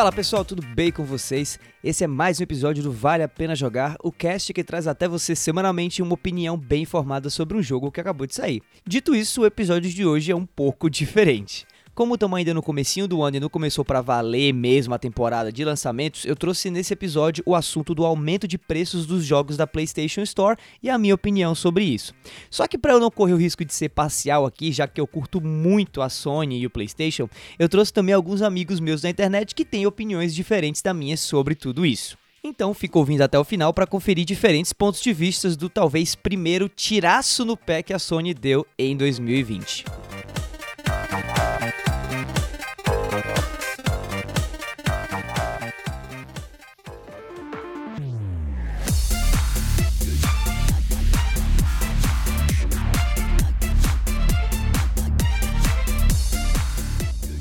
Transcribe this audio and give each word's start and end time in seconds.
Fala 0.00 0.10
pessoal, 0.10 0.46
tudo 0.46 0.62
bem 0.62 0.90
com 0.90 1.04
vocês? 1.04 1.58
Esse 1.84 2.04
é 2.04 2.06
mais 2.06 2.40
um 2.40 2.42
episódio 2.42 2.82
do 2.82 2.90
Vale 2.90 3.22
a 3.22 3.28
Pena 3.28 3.54
Jogar, 3.54 3.98
o 4.02 4.10
cast 4.10 4.50
que 4.50 4.64
traz 4.64 4.86
até 4.86 5.06
você 5.06 5.36
semanalmente 5.36 6.00
uma 6.00 6.14
opinião 6.14 6.56
bem 6.56 6.84
informada 6.84 7.28
sobre 7.28 7.54
um 7.54 7.62
jogo 7.62 7.92
que 7.92 8.00
acabou 8.00 8.26
de 8.26 8.34
sair. 8.34 8.62
Dito 8.82 9.14
isso, 9.14 9.42
o 9.42 9.46
episódio 9.46 9.90
de 9.90 10.06
hoje 10.06 10.32
é 10.32 10.34
um 10.34 10.46
pouco 10.46 10.88
diferente. 10.88 11.66
Como 11.94 12.14
estamos 12.14 12.38
ainda 12.38 12.54
no 12.54 12.62
comecinho 12.62 13.08
do 13.08 13.22
ano 13.22 13.36
e 13.36 13.40
não 13.40 13.48
começou 13.48 13.84
para 13.84 14.00
valer 14.00 14.54
mesmo 14.54 14.94
a 14.94 14.98
temporada 14.98 15.52
de 15.52 15.64
lançamentos, 15.64 16.24
eu 16.24 16.36
trouxe 16.36 16.70
nesse 16.70 16.92
episódio 16.92 17.42
o 17.44 17.54
assunto 17.54 17.94
do 17.94 18.04
aumento 18.04 18.46
de 18.46 18.56
preços 18.56 19.06
dos 19.06 19.24
jogos 19.24 19.56
da 19.56 19.66
PlayStation 19.66 20.22
Store 20.22 20.56
e 20.82 20.88
a 20.88 20.96
minha 20.96 21.14
opinião 21.14 21.54
sobre 21.54 21.84
isso. 21.84 22.14
Só 22.48 22.66
que 22.66 22.78
para 22.78 22.92
eu 22.92 23.00
não 23.00 23.10
correr 23.10 23.34
o 23.34 23.36
risco 23.36 23.64
de 23.64 23.74
ser 23.74 23.88
parcial 23.88 24.46
aqui, 24.46 24.72
já 24.72 24.86
que 24.86 25.00
eu 25.00 25.06
curto 25.06 25.40
muito 25.40 26.00
a 26.00 26.08
Sony 26.08 26.60
e 26.60 26.66
o 26.66 26.70
PlayStation, 26.70 27.28
eu 27.58 27.68
trouxe 27.68 27.92
também 27.92 28.14
alguns 28.14 28.40
amigos 28.40 28.78
meus 28.78 29.02
da 29.02 29.10
internet 29.10 29.54
que 29.54 29.64
têm 29.64 29.86
opiniões 29.86 30.34
diferentes 30.34 30.80
da 30.80 30.94
minha 30.94 31.16
sobre 31.16 31.56
tudo 31.56 31.84
isso. 31.84 32.16
Então 32.42 32.72
fica 32.72 32.98
ouvindo 32.98 33.20
até 33.20 33.38
o 33.38 33.44
final 33.44 33.74
para 33.74 33.86
conferir 33.86 34.24
diferentes 34.24 34.72
pontos 34.72 35.02
de 35.02 35.12
vista 35.12 35.54
do 35.56 35.68
talvez 35.68 36.14
primeiro 36.14 36.68
tiraço 36.68 37.44
no 37.44 37.56
pé 37.56 37.82
que 37.82 37.92
a 37.92 37.98
Sony 37.98 38.32
deu 38.32 38.64
em 38.78 38.96
2020. 38.96 39.84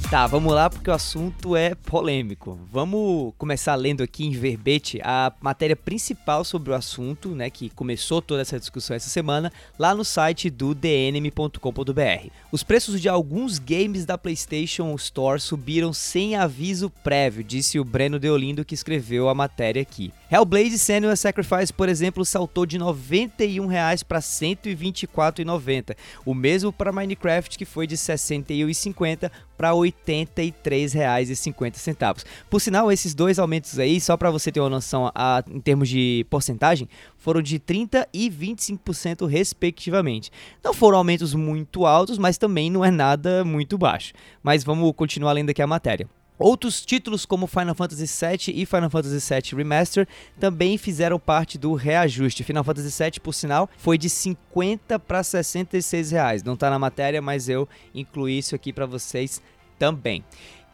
Tá, 0.09 0.25
vamos 0.25 0.51
lá 0.51 0.71
porque 0.71 0.89
o 0.89 0.93
assunto 0.93 1.55
é 1.55 1.75
polêmico. 1.75 2.59
Vamos 2.71 3.31
começar 3.37 3.75
lendo 3.75 4.01
aqui 4.01 4.25
em 4.25 4.31
verbete 4.31 4.99
a 5.03 5.31
matéria 5.39 5.75
principal 5.75 6.43
sobre 6.43 6.71
o 6.71 6.73
assunto, 6.73 7.35
né, 7.35 7.51
que 7.51 7.69
começou 7.69 8.19
toda 8.19 8.41
essa 8.41 8.59
discussão 8.59 8.95
essa 8.95 9.07
semana, 9.07 9.53
lá 9.77 9.93
no 9.93 10.03
site 10.03 10.49
do 10.49 10.73
dnm.com.br. 10.73 12.31
Os 12.51 12.63
preços 12.63 12.99
de 12.99 13.07
alguns 13.07 13.59
games 13.59 14.03
da 14.03 14.17
PlayStation 14.17 14.95
Store 14.95 15.39
subiram 15.39 15.93
sem 15.93 16.35
aviso 16.35 16.89
prévio, 17.03 17.43
disse 17.43 17.79
o 17.79 17.85
Breno 17.85 18.17
Deolindo 18.17 18.65
que 18.65 18.73
escreveu 18.73 19.29
a 19.29 19.35
matéria 19.35 19.83
aqui. 19.83 20.11
Hellblade 20.31 20.77
Senua's 20.77 21.19
Sacrifice, 21.19 21.73
por 21.73 21.89
exemplo, 21.89 22.23
saltou 22.23 22.63
de 22.63 22.77
R$ 22.77 22.83
91 22.83 23.67
para 24.07 24.19
R$ 24.19 24.23
124,90. 24.23 25.97
O 26.23 26.35
mesmo 26.35 26.71
para 26.71 26.91
Minecraft, 26.91 27.57
que 27.57 27.65
foi 27.65 27.87
de 27.87 27.95
R$ 27.95 28.01
61,50 28.01 29.31
para 29.57 29.71
R$ 29.71 29.77
83,50. 29.77 32.23
Por 32.47 32.61
sinal, 32.61 32.91
esses 32.91 33.15
dois 33.15 33.39
aumentos 33.39 33.79
aí, 33.79 33.99
só 33.99 34.15
para 34.15 34.29
você 34.29 34.51
ter 34.51 34.59
uma 34.59 34.69
noção 34.69 35.11
a, 35.15 35.43
em 35.49 35.59
termos 35.59 35.89
de 35.89 36.23
porcentagem, 36.29 36.87
foram 37.17 37.41
de 37.41 37.59
30% 37.59 38.05
e 38.13 38.29
25% 38.29 39.27
respectivamente. 39.27 40.29
Não 40.63 40.75
foram 40.75 40.99
aumentos 40.99 41.33
muito 41.33 41.87
altos, 41.87 42.19
mas 42.19 42.37
também 42.37 42.69
não 42.69 42.85
é 42.85 42.91
nada 42.91 43.43
muito 43.43 43.79
baixo. 43.79 44.13
Mas 44.43 44.63
vamos 44.63 44.93
continuar 44.95 45.31
lendo 45.31 45.49
aqui 45.49 45.63
a 45.63 45.67
matéria. 45.67 46.07
Outros 46.39 46.85
títulos 46.85 47.25
como 47.25 47.47
Final 47.47 47.75
Fantasy 47.75 48.05
VII 48.05 48.61
e 48.61 48.65
Final 48.65 48.89
Fantasy 48.89 49.33
VII 49.33 49.57
Remaster 49.57 50.07
também 50.39 50.77
fizeram 50.77 51.19
parte 51.19 51.57
do 51.57 51.73
reajuste. 51.73 52.45
Final 52.45 52.63
Fantasy 52.63 53.03
VII, 53.03 53.19
por 53.19 53.33
sinal, 53.33 53.69
foi 53.77 53.97
de 53.97 54.09
50 54.09 54.97
para 54.99 55.21
66 55.21 56.11
reais. 56.11 56.41
Não 56.41 56.53
está 56.53 56.69
na 56.69 56.79
matéria, 56.79 57.21
mas 57.21 57.49
eu 57.49 57.67
incluí 57.93 58.37
isso 58.37 58.55
aqui 58.55 58.71
para 58.71 58.85
vocês 58.85 59.41
também. 59.77 60.23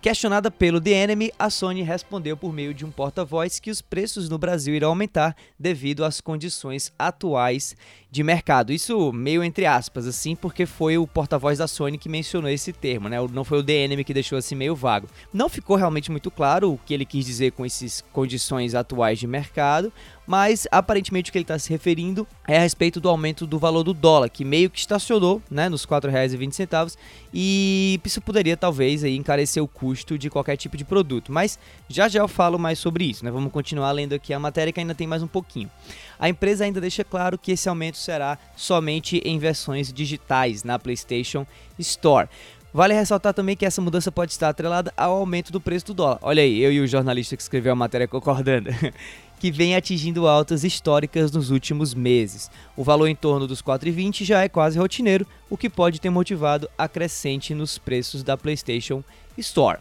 Questionada 0.06 0.52
pelo 0.52 0.80
The 0.80 0.92
Enemy, 0.92 1.32
a 1.40 1.50
Sony 1.50 1.82
respondeu 1.82 2.38
por 2.38 2.54
meio 2.54 2.76
de 2.76 2.86
um 2.86 2.92
porta-voz 2.92 3.60
que 3.60 3.72
os 3.72 3.82
preços 3.82 4.30
no 4.30 4.38
Brasil 4.38 4.76
irão 4.76 4.90
aumentar 4.90 5.36
devido 5.58 6.06
às 6.06 6.22
condições 6.22 6.94
atuais 7.00 7.76
de 8.12 8.22
mercado. 8.22 8.72
Isso 8.72 9.12
meio 9.12 9.44
entre 9.44 9.66
aspas, 9.66 10.06
assim, 10.06 10.36
porque 10.36 10.68
foi 10.68 10.96
o 10.96 11.08
porta-voz 11.08 11.58
da 11.58 11.68
Sony 11.68 11.98
que 11.98 12.08
mencionou 12.08 12.52
esse 12.52 12.72
termo, 12.72 13.10
né? 13.10 13.18
Não 13.34 13.44
foi 13.44 13.58
o 13.58 13.64
The 13.64 13.74
Enemy 13.74 14.04
que 14.04 14.14
deixou 14.14 14.38
assim 14.38 14.54
meio 14.54 14.76
vago. 14.76 15.08
Não 15.34 15.50
ficou 15.50 15.76
realmente 15.76 16.12
muito 16.12 16.30
claro 16.30 16.74
o 16.74 16.78
que 16.78 16.94
ele 16.94 17.04
quis 17.04 17.26
dizer 17.26 17.54
com 17.54 17.66
essas 17.66 18.02
condições 18.14 18.76
atuais 18.76 19.18
de 19.18 19.26
mercado, 19.26 19.92
mas 20.26 20.68
aparentemente 20.72 21.30
o 21.30 21.32
que 21.32 21.38
ele 21.38 21.44
está 21.44 21.58
se 21.60 21.70
referindo 21.70 22.28
é 22.48 22.58
a 22.58 22.62
respeito 22.62 23.00
do 23.00 23.10
aumento 23.10 23.46
do 23.46 23.60
valor 23.60 23.84
do 23.84 23.94
dólar, 23.94 24.30
que 24.30 24.44
meio 24.44 24.70
que 24.70 24.80
estacionou 24.80 25.42
né, 25.50 25.70
nos 25.70 25.84
R$ 25.84 25.90
4,20 25.90 26.96
e 27.34 28.00
isso 28.04 28.22
poderia 28.22 28.58
talvez 28.58 29.04
aí 29.04 29.16
encarecer 29.16 29.62
o 29.62 29.68
custo 29.68 30.18
de 30.18 30.30
qualquer 30.30 30.58
tipo 30.58 30.78
de 30.78 30.84
produto. 30.84 31.32
Mas 31.32 31.60
já 31.90 32.08
já 32.08 32.22
eu 32.22 32.28
falo 32.28 32.58
mais 32.58 32.80
sobre 32.80 33.06
isso, 33.06 33.24
né? 33.24 33.32
Vamos 33.32 33.52
continuar 33.52 33.92
lendo 33.92 34.14
aqui 34.14 34.34
a 34.34 34.40
matéria 34.40 34.72
que 34.72 34.80
ainda 34.80 34.96
tem 34.96 35.08
mais 35.08 35.22
um 35.22 35.28
pouquinho. 35.28 35.70
A 36.18 36.30
empresa 36.30 36.64
ainda 36.64 36.80
deixa 36.80 37.04
claro 37.04 37.38
que 37.38 37.52
esse 37.52 37.68
aumento 37.68 37.98
será 37.98 38.38
somente 38.56 39.22
em 39.26 39.38
versões 39.38 39.92
digitais 39.92 40.64
na 40.64 40.80
PlayStation 40.80 41.46
Store. 41.78 42.30
Vale 42.76 42.94
ressaltar 42.94 43.34
também 43.34 43.56
que 43.56 43.66
essa 43.66 43.82
mudança 43.82 44.12
pode 44.12 44.34
estar 44.34 44.50
atrelada 44.50 44.94
ao 44.98 45.14
aumento 45.14 45.50
do 45.50 45.62
preço 45.62 45.86
do 45.86 45.94
dólar. 45.94 46.20
Olha 46.22 46.44
aí, 46.44 46.60
eu 46.60 46.74
e 46.74 46.82
o 46.82 46.88
jornalista 46.88 47.38
que 47.38 47.42
escreveu 47.42 47.72
a 47.72 47.76
matéria 47.76 48.06
concordando. 48.06 48.70
que 49.46 49.52
vem 49.52 49.76
atingindo 49.76 50.28
altas 50.28 50.64
históricas 50.64 51.32
nos 51.32 51.52
últimos 51.52 51.94
meses. 51.94 52.50
O 52.76 52.84
valor 52.84 53.06
em 53.06 53.16
torno 53.16 53.46
dos 53.46 53.62
4,20 53.62 54.26
já 54.26 54.42
é 54.42 54.50
quase 54.50 54.80
rotineiro, 54.80 55.24
o 55.52 55.56
que 55.56 55.70
pode 55.70 56.02
ter 56.02 56.10
motivado 56.10 56.68
a 56.76 56.88
crescente 56.88 57.54
nos 57.54 57.78
preços 57.78 58.24
da 58.24 58.36
PlayStation 58.36 59.04
Store. 59.38 59.78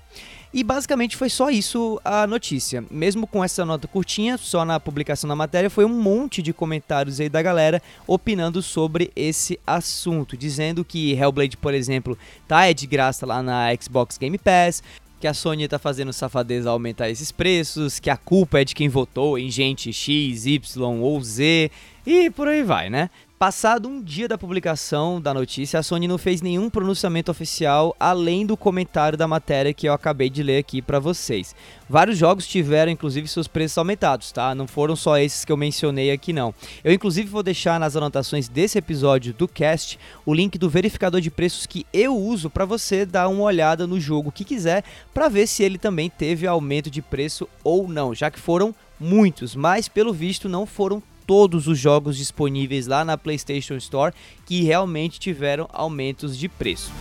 E 0.52 0.62
basicamente 0.62 1.16
foi 1.16 1.30
só 1.30 1.48
isso 1.48 1.98
a 2.04 2.26
notícia. 2.26 2.84
Mesmo 2.90 3.26
com 3.26 3.42
essa 3.42 3.64
nota 3.64 3.88
curtinha, 3.88 4.36
só 4.36 4.66
na 4.66 4.78
publicação 4.78 5.26
da 5.26 5.34
matéria 5.34 5.70
foi 5.70 5.86
um 5.86 6.00
monte 6.00 6.42
de 6.42 6.52
comentários 6.52 7.18
aí 7.18 7.30
da 7.30 7.40
galera 7.40 7.80
opinando 8.06 8.60
sobre 8.60 9.10
esse 9.16 9.58
assunto, 9.66 10.36
dizendo 10.36 10.84
que 10.84 11.14
Hellblade, 11.14 11.56
por 11.56 11.72
exemplo, 11.72 12.18
tá 12.46 12.66
é 12.66 12.74
de 12.74 12.86
graça 12.86 13.24
lá 13.24 13.42
na 13.42 13.68
Xbox 13.80 14.18
Game 14.18 14.36
Pass, 14.36 14.82
que 15.24 15.28
a 15.28 15.32
Sony 15.32 15.66
tá 15.66 15.78
fazendo 15.78 16.12
safadeza 16.12 16.68
aumentar 16.68 17.08
esses 17.08 17.32
preços, 17.32 17.98
que 17.98 18.10
a 18.10 18.16
culpa 18.16 18.60
é 18.60 18.64
de 18.64 18.74
quem 18.74 18.90
votou 18.90 19.38
em 19.38 19.50
gente 19.50 19.90
X, 19.90 20.44
Y 20.44 21.00
ou 21.00 21.18
Z 21.22 21.70
e 22.04 22.28
por 22.28 22.46
aí 22.46 22.62
vai, 22.62 22.90
né? 22.90 23.08
Passado 23.44 23.90
um 23.90 24.02
dia 24.02 24.26
da 24.26 24.38
publicação 24.38 25.20
da 25.20 25.34
notícia, 25.34 25.78
a 25.78 25.82
Sony 25.82 26.08
não 26.08 26.16
fez 26.16 26.40
nenhum 26.40 26.70
pronunciamento 26.70 27.30
oficial 27.30 27.94
além 28.00 28.46
do 28.46 28.56
comentário 28.56 29.18
da 29.18 29.28
matéria 29.28 29.74
que 29.74 29.86
eu 29.86 29.92
acabei 29.92 30.30
de 30.30 30.42
ler 30.42 30.56
aqui 30.56 30.80
para 30.80 30.98
vocês. 30.98 31.54
Vários 31.86 32.16
jogos 32.16 32.46
tiveram 32.46 32.90
inclusive 32.90 33.28
seus 33.28 33.46
preços 33.46 33.76
aumentados, 33.76 34.32
tá? 34.32 34.54
Não 34.54 34.66
foram 34.66 34.96
só 34.96 35.18
esses 35.18 35.44
que 35.44 35.52
eu 35.52 35.58
mencionei 35.58 36.10
aqui 36.10 36.32
não. 36.32 36.54
Eu 36.82 36.90
inclusive 36.90 37.28
vou 37.28 37.42
deixar 37.42 37.78
nas 37.78 37.94
anotações 37.94 38.48
desse 38.48 38.78
episódio 38.78 39.34
do 39.34 39.46
cast 39.46 39.98
o 40.24 40.32
link 40.32 40.56
do 40.56 40.70
verificador 40.70 41.20
de 41.20 41.30
preços 41.30 41.66
que 41.66 41.84
eu 41.92 42.16
uso 42.16 42.48
para 42.48 42.64
você 42.64 43.04
dar 43.04 43.28
uma 43.28 43.44
olhada 43.44 43.86
no 43.86 44.00
jogo 44.00 44.32
que 44.32 44.42
quiser 44.42 44.82
para 45.12 45.28
ver 45.28 45.46
se 45.46 45.62
ele 45.62 45.76
também 45.76 46.08
teve 46.08 46.46
aumento 46.46 46.90
de 46.90 47.02
preço 47.02 47.46
ou 47.62 47.86
não, 47.88 48.14
já 48.14 48.30
que 48.30 48.40
foram 48.40 48.74
muitos, 48.98 49.54
mas 49.54 49.86
pelo 49.86 50.14
visto 50.14 50.48
não 50.48 50.64
foram 50.64 51.02
todos 51.26 51.66
os 51.66 51.78
jogos 51.78 52.16
disponíveis 52.16 52.86
lá 52.86 53.04
na 53.04 53.16
PlayStation 53.16 53.76
Store 53.76 54.14
que 54.46 54.62
realmente 54.62 55.18
tiveram 55.18 55.68
aumentos 55.72 56.36
de 56.36 56.48
preço. 56.48 56.92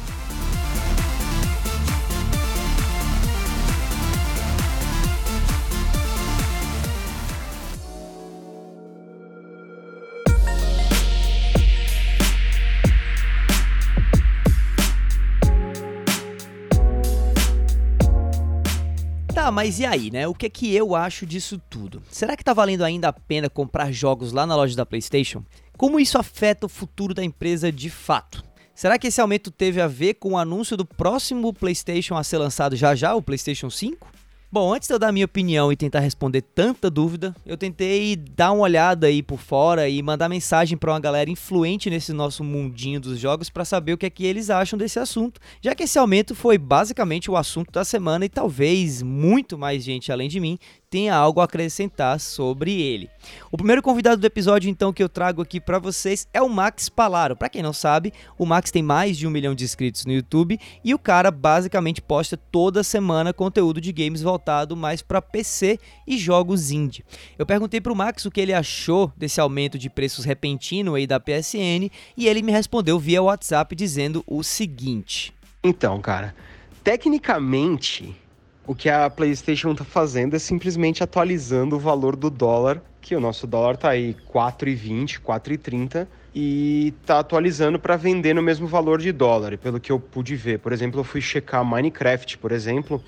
Mas 19.54 19.80
e 19.80 19.86
aí, 19.86 20.10
né? 20.10 20.28
O 20.28 20.34
que 20.34 20.48
é 20.48 20.50
que 20.50 20.74
eu 20.76 20.96
acho 20.96 21.26
disso 21.26 21.62
tudo? 21.70 22.02
Será 22.10 22.36
que 22.36 22.44
tá 22.44 22.54
valendo 22.54 22.84
ainda 22.84 23.10
a 23.10 23.14
pena 23.14 23.50
comprar 23.50 23.92
jogos 23.92 24.34
lá 24.34 24.48
na 24.48 24.56
loja 24.56 24.76
da 24.76 24.86
PlayStation? 24.86 25.44
Como 25.78 26.00
isso 26.00 26.18
afeta 26.18 26.66
o 26.66 26.70
futuro 26.70 27.14
da 27.14 27.24
empresa 27.24 27.72
de 27.72 27.90
fato? 27.90 28.44
Será 28.74 28.98
que 28.98 29.08
esse 29.08 29.22
aumento 29.22 29.52
teve 29.52 29.80
a 29.80 29.88
ver 29.88 30.16
com 30.16 30.32
o 30.32 30.38
anúncio 30.38 30.76
do 30.76 30.84
próximo 30.84 31.54
PlayStation 31.54 32.16
a 32.16 32.24
ser 32.24 32.40
lançado 32.40 32.76
já 32.76 32.96
já, 32.96 33.14
o 33.14 33.22
PlayStation 33.22 33.70
5? 33.70 34.08
Bom, 34.54 34.72
antes 34.72 34.88
de 34.88 34.94
eu 34.94 35.00
dar 35.00 35.12
minha 35.12 35.26
opinião 35.26 35.72
e 35.72 35.76
tentar 35.76 36.00
responder 36.00 36.44
tanta 36.44 36.88
dúvida, 36.88 37.36
eu 37.44 37.58
tentei 37.58 38.16
dar 38.16 38.52
uma 38.52 38.62
olhada 38.62 39.08
aí 39.08 39.24
por 39.24 39.40
fora 39.40 39.90
e 39.90 40.00
mandar 40.04 40.30
mensagem 40.30 40.78
para 40.78 40.92
uma 40.92 41.00
galera 41.00 41.28
influente 41.28 41.90
nesse 41.90 42.14
nosso 42.14 42.44
mundinho 42.44 43.02
dos 43.02 43.18
jogos 43.18 43.50
para 43.50 43.66
saber 43.66 43.94
o 43.94 43.98
que 43.98 44.06
é 44.06 44.12
que 44.12 44.24
eles 44.24 44.52
acham 44.52 44.78
desse 44.78 45.00
assunto, 45.00 45.42
já 45.60 45.74
que 45.74 45.82
esse 45.82 45.98
aumento 45.98 46.36
foi 46.36 46.60
basicamente 46.60 47.32
o 47.32 47.36
assunto 47.36 47.72
da 47.72 47.84
semana 47.84 48.26
e 48.26 48.30
talvez 48.30 49.02
muito 49.02 49.58
mais 49.58 49.84
gente 49.84 50.12
além 50.12 50.30
de 50.30 50.40
mim 50.40 50.60
tenha 50.94 51.16
algo 51.16 51.42
a 51.42 51.46
acrescentar 51.46 52.20
sobre 52.20 52.80
ele. 52.80 53.10
O 53.52 53.58
primeiro 53.58 53.82
convidado 53.82 54.22
do 54.22 54.28
episódio, 54.28 54.70
então, 54.70 54.94
que 54.94 55.02
eu 55.02 55.10
trago 55.10 55.42
aqui 55.42 55.60
para 55.60 55.80
vocês 55.80 56.28
é 56.32 56.40
o 56.40 56.48
Max 56.48 56.88
Palaro. 56.88 57.36
Para 57.36 57.50
quem 57.50 57.64
não 57.64 57.74
sabe, 57.74 58.14
o 58.38 58.46
Max 58.46 58.70
tem 58.70 58.84
mais 58.84 59.18
de 59.18 59.26
um 59.26 59.32
milhão 59.32 59.56
de 59.56 59.64
inscritos 59.64 60.06
no 60.06 60.14
YouTube 60.14 60.60
e 60.84 60.94
o 60.94 61.00
cara 61.00 61.32
basicamente 61.32 62.00
posta 62.00 62.38
toda 62.38 62.84
semana 62.84 63.34
conteúdo 63.34 63.82
de 63.82 63.92
games 63.92 64.22
voltado 64.22 64.78
mais 64.78 65.02
para 65.02 65.20
PC 65.20 65.80
e 66.06 66.16
jogos 66.16 66.70
indie. 66.70 67.04
Eu 67.40 67.46
perguntei 67.48 67.82
pro 67.82 67.96
Max 67.96 68.24
o 68.26 68.30
que 68.30 68.40
ele 68.40 68.54
achou 68.54 69.12
desse 69.18 69.42
aumento 69.42 69.80
de 69.80 69.90
preços 69.90 70.26
repentino 70.26 70.94
aí 70.94 71.08
da 71.08 71.20
PSN 71.20 71.90
e 72.16 72.28
ele 72.28 72.44
me 72.44 72.52
respondeu 72.52 73.00
via 73.00 73.24
WhatsApp 73.24 73.76
dizendo 73.76 74.24
o 74.28 74.44
seguinte: 74.44 75.34
Então, 75.64 76.00
cara, 76.00 76.36
tecnicamente 76.84 78.16
o 78.66 78.74
que 78.74 78.90
a 78.90 79.10
PlayStation 79.10 79.72
está 79.72 79.84
fazendo 79.84 80.36
é 80.36 80.40
simplesmente 80.40 81.04
atualizando 81.04 81.76
o 81.76 81.80
valor 81.80 82.16
do 82.16 82.30
dólar, 82.30 82.82
que 83.02 83.16
o 83.16 83.20
nosso 83.20 83.46
dólar 83.46 83.76
está 83.76 83.90
aí 83.90 84.16
4,20, 84.34 85.20
4,30 85.20 86.08
e 86.34 86.94
está 87.02 87.20
atualizando 87.20 87.78
para 87.78 87.98
vender 87.98 88.34
no 88.34 88.42
mesmo 88.42 88.66
valor 88.66 89.00
de 89.00 89.12
dólar, 89.12 89.58
pelo 89.58 89.80
que 89.80 89.92
eu 89.92 90.00
pude 90.00 90.36
ver. 90.36 90.60
Por 90.60 90.72
exemplo, 90.72 91.00
eu 91.02 91.04
fui 91.04 91.20
checar 91.20 91.64
Minecraft, 91.66 92.38
por 92.38 92.52
exemplo, 92.52 93.04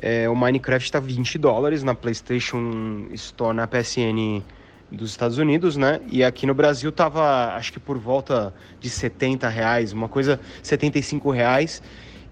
é, 0.00 0.28
o 0.28 0.34
Minecraft 0.34 0.86
está 0.86 0.98
20 0.98 1.38
dólares 1.38 1.82
na 1.82 1.94
PlayStation 1.94 3.06
Store, 3.12 3.54
na 3.54 3.66
PSN 3.66 4.42
dos 4.90 5.10
Estados 5.10 5.38
Unidos, 5.38 5.76
né? 5.76 6.00
E 6.10 6.24
aqui 6.24 6.46
no 6.46 6.54
Brasil 6.54 6.90
tava, 6.90 7.54
acho 7.54 7.72
que 7.72 7.80
por 7.80 7.98
volta 7.98 8.54
de 8.80 8.88
70 8.88 9.48
reais, 9.48 9.92
uma 9.92 10.08
coisa, 10.08 10.40
75 10.62 11.30
reais 11.30 11.82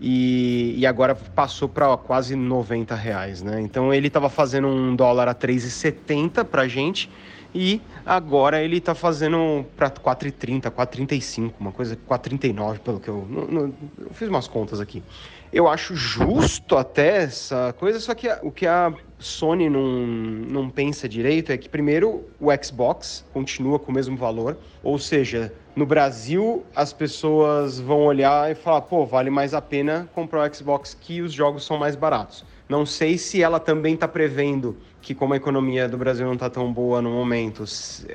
e, 0.05 0.75
e 0.77 0.85
agora 0.85 1.15
passou 1.15 1.69
para 1.69 1.97
quase 1.97 2.35
90 2.35 2.93
reais, 2.97 3.41
né? 3.41 3.61
Então 3.61 3.95
ele 3.95 4.09
estava 4.09 4.29
fazendo 4.29 4.67
um 4.67 4.97
dólar 4.97 5.29
a 5.29 5.35
3,70 5.35 6.45
para 6.45 6.67
gente 6.67 7.09
e 7.55 7.81
agora 8.05 8.61
ele 8.61 8.79
está 8.79 8.97
fazendo 8.97 9.65
para 9.77 9.89
4,30, 9.89 10.63
4,35, 10.73 11.53
uma 11.61 11.71
coisa 11.71 11.97
4,39 11.97 12.81
pelo 12.81 12.99
que 12.99 13.09
eu, 13.09 13.25
não, 13.31 13.47
não, 13.47 13.75
eu 13.99 14.11
fiz 14.13 14.29
umas 14.29 14.49
contas 14.49 14.81
aqui. 14.81 15.05
Eu 15.53 15.69
acho 15.69 15.95
justo 15.95 16.77
até 16.77 17.19
essa 17.25 17.73
coisa, 17.79 18.01
só 18.01 18.13
que 18.13 18.27
o 18.43 18.51
que 18.51 18.67
a 18.67 18.93
Sony 19.23 19.71
não, 19.71 20.07
não 20.07 20.69
pensa 20.69 21.09
direito 21.09 21.53
é 21.53 21.57
que, 21.57 21.69
primeiro, 21.69 22.25
o 22.41 22.49
Xbox 22.63 23.25
continua 23.33 23.79
com 23.79 23.91
o 23.91 23.95
mesmo 23.95 24.17
valor, 24.17 24.59
ou 24.83 24.99
seja, 24.99 25.53
no 25.77 25.87
Brasil 25.87 26.65
as 26.75 26.93
pessoas 26.93 27.79
vão 27.79 28.05
olhar 28.05 28.51
e 28.51 28.55
falar, 28.55 28.83
pô, 28.83 29.07
vale 29.07 29.31
mais 29.31 29.55
a 29.55 29.63
pena 29.63 30.09
comprar 30.15 30.51
o 30.51 30.55
Xbox 30.55 30.97
que 31.01 31.23
os 31.23 31.33
jogos 31.33 31.65
são 31.65 31.79
mais 31.79 31.95
baratos. 31.95 32.45
Não 32.69 32.85
sei 32.85 33.17
se 33.17 33.43
ela 33.43 33.61
também 33.61 33.95
está 33.95 34.09
prevendo 34.09 34.77
que, 35.01 35.15
como 35.15 35.35
a 35.35 35.37
economia 35.37 35.89
do 35.89 35.97
Brasil 35.97 36.27
não 36.27 36.35
está 36.35 36.51
tão 36.51 36.73
boa 36.73 37.01
no 37.01 37.11
momento, 37.11 37.65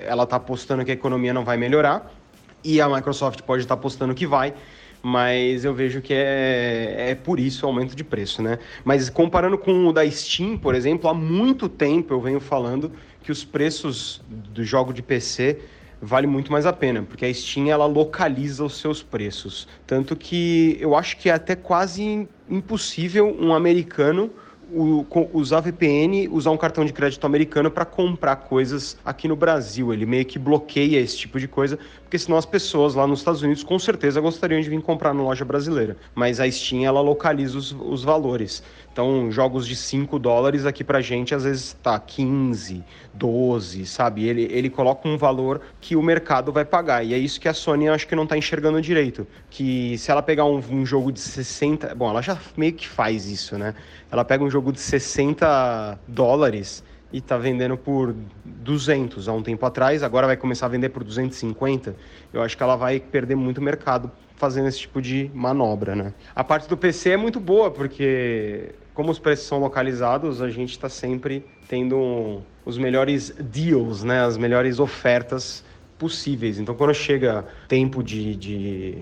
ela 0.06 0.24
está 0.24 0.36
apostando 0.36 0.84
que 0.84 0.92
a 0.92 0.94
economia 0.94 1.34
não 1.34 1.46
vai 1.46 1.58
melhorar, 1.58 2.12
e 2.64 2.82
a 2.82 2.90
Microsoft 2.90 3.42
pode 3.44 3.64
estar 3.64 3.76
tá 3.76 3.80
apostando 3.80 4.14
que 4.14 4.28
vai 4.28 4.54
mas 5.02 5.64
eu 5.66 5.74
vejo 5.74 6.02
que 6.02 6.14
é, 6.14 7.12
é 7.12 7.16
por 7.16 7.40
isso 7.40 7.66
o 7.66 7.70
aumento 7.70 7.96
de 7.96 8.04
preço, 8.04 8.42
né? 8.42 8.60
Mas 8.84 9.10
comparando 9.10 9.58
com 9.58 9.88
o 9.88 9.94
da 9.94 10.10
Steam, 10.10 10.58
por 10.58 10.76
exemplo, 10.76 11.10
há 11.10 11.14
muito 11.14 11.70
tempo 11.70 12.14
eu 12.14 12.22
venho 12.22 12.40
falando 12.40 12.92
que 13.22 13.32
os 13.32 13.44
preços 13.44 14.22
do 14.28 14.64
jogo 14.64 14.94
de 14.94 15.02
PC 15.02 15.60
vale 16.02 16.28
muito 16.28 16.52
mais 16.52 16.66
a 16.66 16.74
pena, 16.74 17.04
porque 17.04 17.26
a 17.26 17.34
Steam 17.34 17.70
ela 17.70 17.86
localiza 17.86 18.64
os 18.64 18.78
seus 18.78 19.02
preços, 19.02 19.68
tanto 19.86 20.16
que 20.16 20.78
eu 20.80 20.96
acho 20.96 21.18
que 21.18 21.30
é 21.30 21.34
até 21.34 21.56
quase 21.56 22.28
impossível 22.50 23.36
um 23.40 23.54
americano 23.54 24.32
o, 24.72 25.06
usar 25.34 25.62
VPN, 25.62 26.28
usar 26.30 26.52
um 26.52 26.58
cartão 26.58 26.86
de 26.86 26.92
crédito 26.92 27.26
americano 27.26 27.72
para 27.72 27.86
comprar 27.86 28.36
coisas 28.36 28.98
aqui 29.06 29.28
no 29.28 29.36
Brasil. 29.36 29.94
Ele 29.94 30.06
meio 30.06 30.26
que 30.26 30.38
bloqueia 30.38 31.00
esse 31.00 31.18
tipo 31.18 31.40
de 31.40 31.48
coisa, 31.48 31.80
porque 32.04 32.18
senão 32.20 32.38
as 32.38 32.46
pessoas 32.46 32.96
lá 32.96 33.08
nos 33.08 33.20
Estados 33.20 33.42
Unidos 33.42 33.64
com 33.64 33.80
certeza 33.80 34.20
gostariam 34.20 34.60
de 34.62 34.70
vir 34.70 34.82
comprar 34.82 35.14
na 35.14 35.24
loja 35.24 35.46
brasileira. 35.46 35.98
Mas 36.14 36.40
a 36.40 36.50
Steam 36.50 36.84
ela 36.84 37.02
localiza 37.02 37.58
os, 37.58 37.72
os 37.72 38.04
valores. 38.04 38.64
Então, 38.98 39.32
jogos 39.32 39.68
de 39.68 39.76
5 39.76 40.18
dólares 40.18 40.66
aqui 40.66 40.84
pra 40.84 41.02
gente 41.02 41.36
às 41.36 41.44
vezes 41.44 41.78
tá 41.84 42.00
15, 42.00 42.84
12, 43.14 43.86
sabe? 43.86 44.28
Ele, 44.28 44.48
ele 44.52 44.72
coloca 44.72 45.08
um 45.08 45.16
valor 45.16 45.62
que 45.80 45.96
o 45.96 46.02
mercado 46.02 46.52
vai 46.52 46.66
pagar. 46.66 47.04
E 47.04 47.14
é 47.14 47.18
isso 47.20 47.40
que 47.40 47.48
a 47.48 47.54
Sony 47.54 47.88
acho 47.88 48.08
que 48.08 48.16
não 48.16 48.26
tá 48.26 48.36
enxergando 48.36 48.82
direito. 48.82 49.28
Que 49.52 49.96
se 50.00 50.10
ela 50.10 50.24
pegar 50.24 50.46
um, 50.46 50.60
um 50.72 50.84
jogo 50.84 51.12
de 51.12 51.20
60. 51.20 51.94
Bom, 51.94 52.10
ela 52.10 52.24
já 52.24 52.40
meio 52.58 52.74
que 52.74 52.88
faz 52.88 53.28
isso, 53.28 53.56
né? 53.56 53.76
Ela 54.12 54.26
pega 54.26 54.44
um 54.44 54.50
jogo 54.50 54.72
de 54.72 54.80
60 54.80 56.00
dólares 56.08 56.84
e 57.14 57.22
tá 57.22 57.38
vendendo 57.38 57.78
por 57.78 58.16
200 58.44 59.30
há 59.30 59.32
um 59.32 59.44
tempo 59.44 59.64
atrás, 59.64 60.02
agora 60.02 60.26
vai 60.26 60.36
começar 60.36 60.66
a 60.66 60.70
vender 60.70 60.90
por 60.90 61.04
250. 61.04 61.96
Eu 62.34 62.42
acho 62.42 62.58
que 62.58 62.64
ela 62.64 62.76
vai 62.76 63.00
perder 63.00 63.36
muito 63.36 63.62
mercado 63.62 64.12
fazendo 64.36 64.68
esse 64.68 64.80
tipo 64.80 65.02
de 65.02 65.30
manobra, 65.36 65.96
né? 65.96 66.14
A 66.36 66.44
parte 66.44 66.68
do 66.68 66.76
PC 66.76 67.12
é 67.12 67.18
muito 67.18 67.40
boa 67.40 67.72
porque 67.72 68.74
como 68.98 69.12
os 69.12 69.20
preços 69.20 69.46
são 69.46 69.60
localizados, 69.60 70.42
a 70.42 70.50
gente 70.50 70.72
está 70.72 70.90
sempre 70.90 71.46
tendo 71.70 72.42
os 72.66 72.80
melhores 72.80 73.30
deals, 73.30 74.04
né? 74.04 74.26
As 74.26 74.40
melhores 74.40 74.80
ofertas 74.80 75.64
possíveis. 76.00 76.58
Então, 76.58 76.74
quando 76.74 76.96
chega 76.96 77.46
tempo 77.68 78.02
de, 78.02 78.36
de 78.36 78.98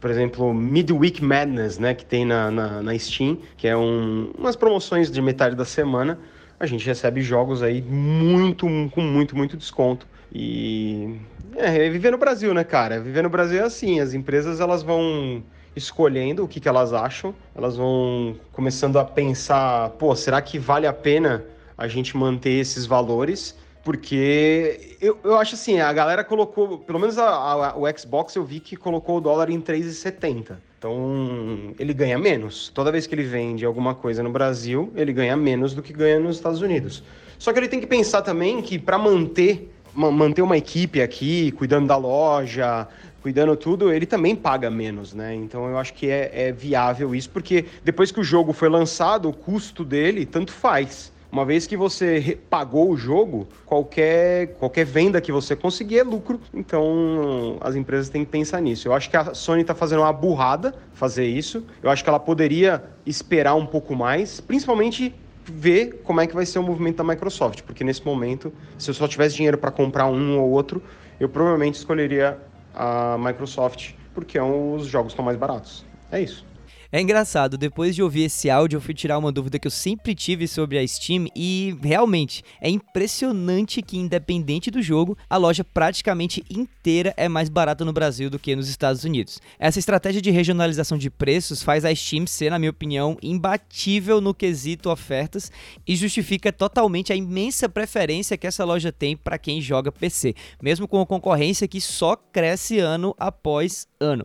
por 0.00 0.10
exemplo, 0.10 0.52
Midweek 0.52 1.22
Madness, 1.22 1.78
né, 1.78 1.94
que 1.94 2.04
tem 2.04 2.24
na, 2.24 2.50
na, 2.50 2.82
na 2.82 2.98
Steam, 2.98 3.38
que 3.56 3.68
é 3.68 3.76
um, 3.76 4.32
umas 4.36 4.56
promoções 4.56 5.12
de 5.12 5.22
metade 5.22 5.54
da 5.54 5.64
semana, 5.64 6.18
a 6.58 6.66
gente 6.66 6.84
recebe 6.84 7.22
jogos 7.22 7.62
aí 7.62 7.80
muito, 7.80 8.66
com 8.90 9.00
muito, 9.00 9.36
muito 9.36 9.56
desconto. 9.56 10.08
E 10.34 11.20
é, 11.54 11.86
é 11.86 11.88
viver 11.88 12.10
no 12.10 12.18
Brasil, 12.18 12.52
né, 12.52 12.64
cara? 12.64 12.98
Viver 12.98 13.22
no 13.22 13.30
Brasil 13.30 13.60
é 13.60 13.62
assim, 13.62 14.00
as 14.00 14.12
empresas 14.12 14.58
elas 14.58 14.82
vão 14.82 15.44
escolhendo 15.76 16.42
o 16.42 16.48
que, 16.48 16.58
que 16.58 16.68
elas 16.68 16.92
acham, 16.94 17.34
elas 17.54 17.76
vão 17.76 18.34
começando 18.50 18.98
a 18.98 19.04
pensar, 19.04 19.90
pô, 19.90 20.16
será 20.16 20.40
que 20.40 20.58
vale 20.58 20.86
a 20.86 20.92
pena 20.92 21.44
a 21.76 21.86
gente 21.86 22.16
manter 22.16 22.50
esses 22.50 22.86
valores? 22.86 23.54
Porque 23.84 24.96
eu, 25.00 25.16
eu 25.22 25.36
acho 25.36 25.54
assim, 25.54 25.78
a 25.78 25.92
galera 25.92 26.24
colocou, 26.24 26.78
pelo 26.78 26.98
menos 26.98 27.18
a, 27.18 27.28
a, 27.28 27.76
o 27.76 27.84
Xbox 27.96 28.34
eu 28.34 28.44
vi 28.44 28.58
que 28.58 28.74
colocou 28.74 29.18
o 29.18 29.20
dólar 29.20 29.50
em 29.50 29.60
3,70. 29.60 30.56
Então 30.76 31.72
ele 31.78 31.94
ganha 31.94 32.18
menos. 32.18 32.68
Toda 32.70 32.90
vez 32.90 33.06
que 33.06 33.14
ele 33.14 33.22
vende 33.22 33.64
alguma 33.64 33.94
coisa 33.94 34.22
no 34.22 34.30
Brasil, 34.30 34.90
ele 34.96 35.12
ganha 35.12 35.36
menos 35.36 35.72
do 35.72 35.82
que 35.82 35.92
ganha 35.92 36.18
nos 36.18 36.36
Estados 36.36 36.62
Unidos. 36.62 37.04
Só 37.38 37.52
que 37.52 37.58
ele 37.58 37.68
tem 37.68 37.78
que 37.78 37.86
pensar 37.86 38.22
também 38.22 38.60
que 38.60 38.78
para 38.78 38.98
manter 38.98 39.70
manter 39.96 40.42
uma 40.42 40.58
equipe 40.58 41.00
aqui, 41.00 41.50
cuidando 41.52 41.86
da 41.86 41.96
loja, 41.96 42.86
cuidando 43.26 43.56
tudo, 43.56 43.92
ele 43.92 44.06
também 44.06 44.36
paga 44.36 44.70
menos, 44.70 45.12
né? 45.12 45.34
Então 45.34 45.68
eu 45.68 45.76
acho 45.76 45.92
que 45.94 46.08
é, 46.08 46.30
é 46.32 46.52
viável 46.52 47.12
isso, 47.12 47.28
porque 47.28 47.64
depois 47.82 48.12
que 48.12 48.20
o 48.20 48.22
jogo 48.22 48.52
foi 48.52 48.68
lançado, 48.68 49.28
o 49.28 49.32
custo 49.32 49.84
dele 49.84 50.24
tanto 50.24 50.52
faz. 50.52 51.12
Uma 51.32 51.44
vez 51.44 51.66
que 51.66 51.76
você 51.76 52.38
pagou 52.48 52.88
o 52.88 52.96
jogo, 52.96 53.48
qualquer, 53.64 54.54
qualquer 54.60 54.86
venda 54.86 55.20
que 55.20 55.32
você 55.32 55.56
conseguir 55.56 55.98
é 55.98 56.02
lucro. 56.04 56.40
Então 56.54 57.58
as 57.60 57.74
empresas 57.74 58.08
têm 58.08 58.24
que 58.24 58.30
pensar 58.30 58.60
nisso. 58.60 58.86
Eu 58.86 58.92
acho 58.92 59.10
que 59.10 59.16
a 59.16 59.34
Sony 59.34 59.62
está 59.62 59.74
fazendo 59.74 60.02
uma 60.02 60.12
burrada 60.12 60.72
fazer 60.92 61.26
isso. 61.26 61.64
Eu 61.82 61.90
acho 61.90 62.04
que 62.04 62.08
ela 62.08 62.20
poderia 62.20 62.84
esperar 63.04 63.56
um 63.56 63.66
pouco 63.66 63.96
mais, 63.96 64.40
principalmente 64.40 65.12
ver 65.44 66.00
como 66.04 66.20
é 66.20 66.28
que 66.28 66.34
vai 66.34 66.46
ser 66.46 66.60
o 66.60 66.62
movimento 66.62 66.98
da 66.98 67.04
Microsoft, 67.04 67.62
porque 67.62 67.82
nesse 67.82 68.06
momento, 68.06 68.52
se 68.78 68.88
eu 68.88 68.94
só 68.94 69.08
tivesse 69.08 69.34
dinheiro 69.34 69.58
para 69.58 69.72
comprar 69.72 70.06
um 70.06 70.38
ou 70.38 70.48
outro, 70.50 70.80
eu 71.18 71.28
provavelmente 71.28 71.76
escolheria 71.76 72.38
a 72.76 73.16
Microsoft, 73.18 73.94
porque 74.14 74.38
é 74.38 74.42
os 74.42 74.86
jogos 74.86 75.12
estão 75.12 75.24
mais 75.24 75.36
baratos. 75.38 75.84
É 76.10 76.20
isso. 76.20 76.46
É 76.92 77.00
engraçado, 77.00 77.58
depois 77.58 77.96
de 77.96 78.02
ouvir 78.02 78.24
esse 78.24 78.48
áudio, 78.48 78.76
eu 78.76 78.80
fui 78.80 78.94
tirar 78.94 79.18
uma 79.18 79.32
dúvida 79.32 79.58
que 79.58 79.66
eu 79.66 79.70
sempre 79.70 80.14
tive 80.14 80.46
sobre 80.46 80.78
a 80.78 80.86
Steam 80.86 81.26
e 81.34 81.76
realmente 81.82 82.44
é 82.60 82.70
impressionante 82.70 83.82
que, 83.82 83.98
independente 83.98 84.70
do 84.70 84.80
jogo, 84.80 85.18
a 85.28 85.36
loja 85.36 85.64
praticamente 85.64 86.44
inteira 86.48 87.12
é 87.16 87.28
mais 87.28 87.48
barata 87.48 87.84
no 87.84 87.92
Brasil 87.92 88.30
do 88.30 88.38
que 88.38 88.54
nos 88.54 88.68
Estados 88.68 89.02
Unidos. 89.02 89.40
Essa 89.58 89.80
estratégia 89.80 90.22
de 90.22 90.30
regionalização 90.30 90.96
de 90.96 91.10
preços 91.10 91.62
faz 91.62 91.84
a 91.84 91.92
Steam 91.94 92.26
ser, 92.26 92.50
na 92.50 92.58
minha 92.58 92.70
opinião, 92.70 93.16
imbatível 93.20 94.20
no 94.20 94.32
quesito 94.32 94.88
ofertas 94.88 95.50
e 95.86 95.96
justifica 95.96 96.52
totalmente 96.52 97.12
a 97.12 97.16
imensa 97.16 97.68
preferência 97.68 98.36
que 98.36 98.46
essa 98.46 98.64
loja 98.64 98.92
tem 98.92 99.16
para 99.16 99.38
quem 99.38 99.60
joga 99.60 99.90
PC, 99.90 100.34
mesmo 100.62 100.86
com 100.86 101.00
a 101.00 101.06
concorrência 101.06 101.66
que 101.66 101.80
só 101.80 102.14
cresce 102.14 102.78
ano 102.78 103.14
após 103.18 103.88
ano. 103.98 104.24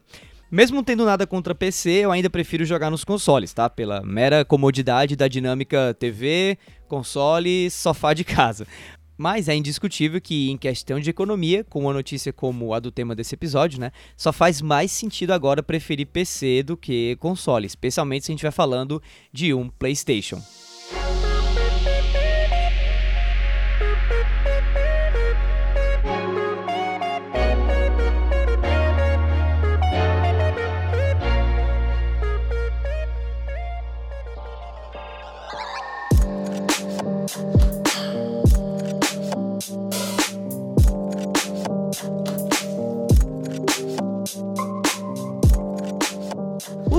Mesmo 0.51 0.75
não 0.75 0.83
tendo 0.83 1.05
nada 1.05 1.25
contra 1.25 1.55
PC, 1.55 1.89
eu 1.89 2.11
ainda 2.11 2.29
prefiro 2.29 2.65
jogar 2.65 2.91
nos 2.91 3.05
consoles, 3.05 3.53
tá? 3.53 3.69
Pela 3.69 4.01
mera 4.03 4.43
comodidade 4.43 5.15
da 5.15 5.29
dinâmica 5.29 5.95
TV, 5.97 6.57
console, 6.89 7.71
sofá 7.71 8.13
de 8.13 8.25
casa. 8.25 8.67
Mas 9.17 9.47
é 9.47 9.55
indiscutível 9.55 10.19
que, 10.19 10.49
em 10.49 10.57
questão 10.57 10.99
de 10.99 11.09
economia, 11.09 11.63
com 11.63 11.79
uma 11.81 11.93
notícia 11.93 12.33
como 12.33 12.73
a 12.73 12.81
do 12.81 12.91
tema 12.91 13.15
desse 13.15 13.33
episódio, 13.33 13.79
né, 13.79 13.91
só 14.17 14.33
faz 14.33 14.61
mais 14.61 14.91
sentido 14.91 15.31
agora 15.31 15.63
preferir 15.63 16.07
PC 16.07 16.63
do 16.63 16.75
que 16.75 17.15
console, 17.17 17.65
especialmente 17.65 18.25
se 18.25 18.31
a 18.31 18.33
gente 18.33 18.41
vai 18.43 18.51
falando 18.51 19.01
de 19.31 19.53
um 19.53 19.69
PlayStation. 19.69 20.41